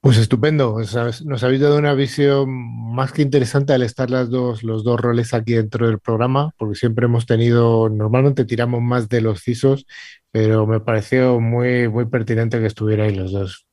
[0.00, 2.48] Pues estupendo, nos habéis dado una visión
[2.94, 6.76] más que interesante al estar las dos, los dos roles aquí dentro del programa, porque
[6.76, 9.86] siempre hemos tenido, normalmente tiramos más de los CISOs,
[10.30, 13.66] pero me pareció muy, muy pertinente que estuvierais los dos.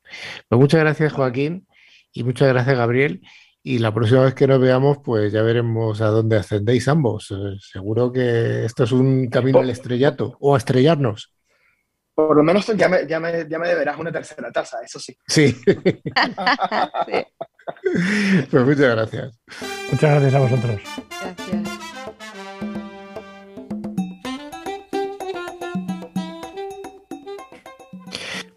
[0.50, 1.68] Pues muchas gracias Joaquín
[2.12, 3.22] y muchas gracias Gabriel.
[3.62, 7.32] Y la próxima vez que nos veamos, pues ya veremos a dónde ascendéis ambos.
[7.32, 11.36] Eh, seguro que esto es un camino al estrellato o a estrellarnos.
[12.16, 15.16] Por lo menos ya me, ya me, ya me deberás una tercera taza, eso sí.
[15.28, 15.52] Sí.
[17.08, 17.26] sí.
[18.50, 19.38] Pues muchas gracias.
[19.92, 20.82] Muchas gracias a vosotros.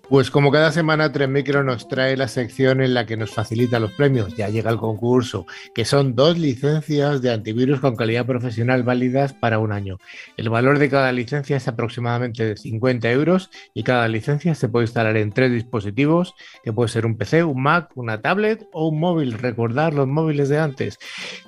[0.08, 3.78] Pues como cada semana, Tres Micro nos trae la sección en la que nos facilita
[3.78, 4.34] los premios.
[4.36, 5.44] Ya llega el concurso,
[5.74, 9.98] que son dos licencias de antivirus con calidad profesional válidas para un año.
[10.38, 14.86] El valor de cada licencia es aproximadamente de 50 euros y cada licencia se puede
[14.86, 16.34] instalar en tres dispositivos,
[16.64, 19.34] que puede ser un PC, un Mac, una tablet o un móvil.
[19.34, 20.98] Recordar los móviles de antes.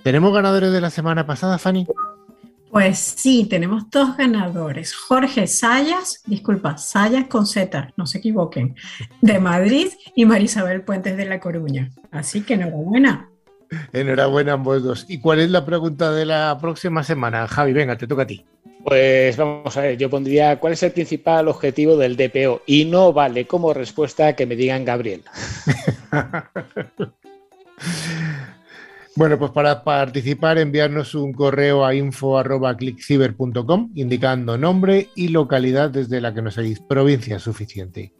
[0.05, 1.87] ¿Tenemos ganadores de la semana pasada, Fanny?
[2.71, 4.95] Pues sí, tenemos dos ganadores.
[4.95, 8.77] Jorge Sayas, disculpa, Sayas con Z, no se equivoquen,
[9.21, 11.91] de Madrid y Marisabel Puentes de La Coruña.
[12.13, 13.29] Así que enhorabuena.
[13.93, 15.07] Enhorabuena ambos dos.
[15.09, 17.49] ¿Y cuál es la pregunta de la próxima semana?
[17.49, 18.45] Javi, venga, te toca a ti.
[18.85, 23.13] Pues vamos a ver, yo pondría cuál es el principal objetivo del DPO y no
[23.13, 25.23] vale como respuesta que me digan Gabriel.
[29.21, 36.33] Bueno, pues para participar, enviarnos un correo a info.clickciber.com indicando nombre y localidad desde la
[36.33, 38.15] que nos seguís, provincia suficiente.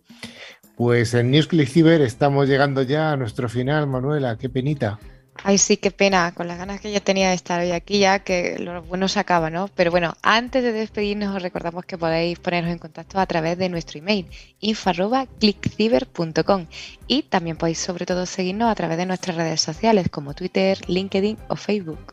[0.77, 4.99] Pues en News Click estamos llegando ya a nuestro final, Manuela, qué penita.
[5.43, 8.19] Ay, sí, qué pena, con las ganas que yo tenía de estar hoy aquí ya,
[8.19, 9.71] que lo bueno se acaba, ¿no?
[9.75, 13.71] Pero bueno, antes de despedirnos os recordamos que podéis poneros en contacto a través de
[13.71, 14.27] nuestro email
[14.61, 16.67] info.clickciber.com
[17.07, 21.39] y también podéis sobre todo seguirnos a través de nuestras redes sociales como Twitter, LinkedIn
[21.49, 22.13] o Facebook.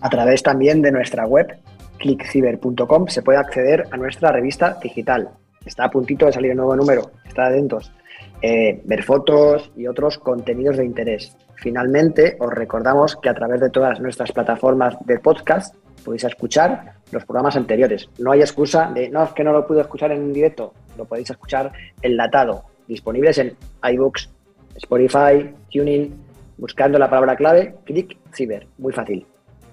[0.00, 1.58] A través también de nuestra web
[1.98, 5.28] clickciber.com se puede acceder a nuestra revista digital.
[5.66, 7.92] Está a puntito de salir el nuevo número, está atentos.
[8.40, 11.36] Eh, ver fotos y otros contenidos de interés.
[11.60, 17.24] Finalmente, os recordamos que a través de todas nuestras plataformas de podcast podéis escuchar los
[17.26, 18.08] programas anteriores.
[18.18, 21.28] No hay excusa de, no, es que no lo pude escuchar en directo, lo podéis
[21.28, 24.30] escuchar enlatado, disponibles en iBooks,
[24.76, 26.14] Spotify, Tuning,
[26.56, 29.26] buscando la palabra clave, clic ciber, muy fácil.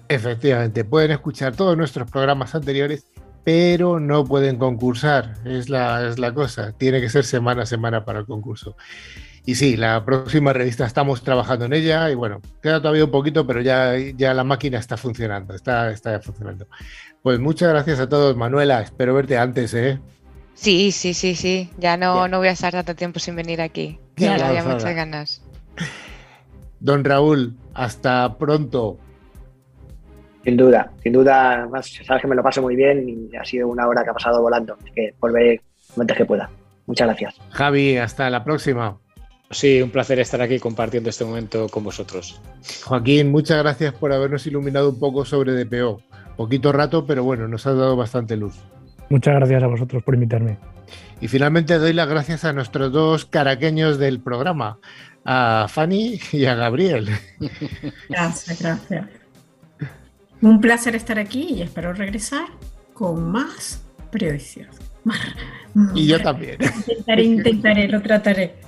[0.08, 3.06] Efectivamente, pueden escuchar todos nuestros programas anteriores,
[3.44, 8.04] pero no pueden concursar, es la, es la cosa, tiene que ser semana a semana
[8.04, 8.76] para el concurso.
[9.44, 13.46] Y sí, la próxima revista estamos trabajando en ella y bueno, queda todavía un poquito,
[13.46, 16.66] pero ya, ya la máquina está funcionando, está, está funcionando.
[17.22, 19.98] Pues muchas gracias a todos, Manuela, espero verte antes, ¿eh?
[20.54, 23.98] Sí, sí, sí, sí, ya no, no voy a estar tanto tiempo sin venir aquí,
[24.16, 25.42] ya había muchas ganas.
[26.80, 28.98] Don Raúl, hasta pronto.
[30.44, 33.68] Sin duda, sin duda, además sabes que me lo paso muy bien y ha sido
[33.68, 35.60] una hora que ha pasado volando, así que volveré
[35.98, 36.50] antes que pueda.
[36.86, 37.36] Muchas gracias.
[37.50, 38.98] Javi, hasta la próxima.
[39.50, 42.40] Sí, un placer estar aquí compartiendo este momento con vosotros.
[42.84, 46.02] Joaquín, muchas gracias por habernos iluminado un poco sobre DPO.
[46.36, 48.54] Poquito rato, pero bueno, nos has dado bastante luz.
[49.08, 50.58] Muchas gracias a vosotros por invitarme.
[51.20, 54.78] Y finalmente doy las gracias a nuestros dos caraqueños del programa,
[55.24, 57.08] a Fanny y a Gabriel.
[58.08, 59.06] Gracias, gracias.
[60.40, 62.46] Un placer estar aquí y espero regresar
[62.94, 63.82] con más
[64.12, 64.68] periodicidad.
[65.94, 66.58] Y yo también.
[66.60, 68.67] Intentaré, intentaré, lo trataré.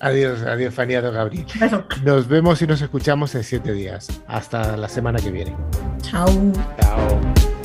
[0.00, 1.46] Adiós, adiós, Faniado Gabriel.
[2.04, 4.08] Nos vemos y nos escuchamos en siete días.
[4.26, 5.56] Hasta la semana que viene.
[6.02, 6.28] Chao.
[6.80, 7.63] Chao.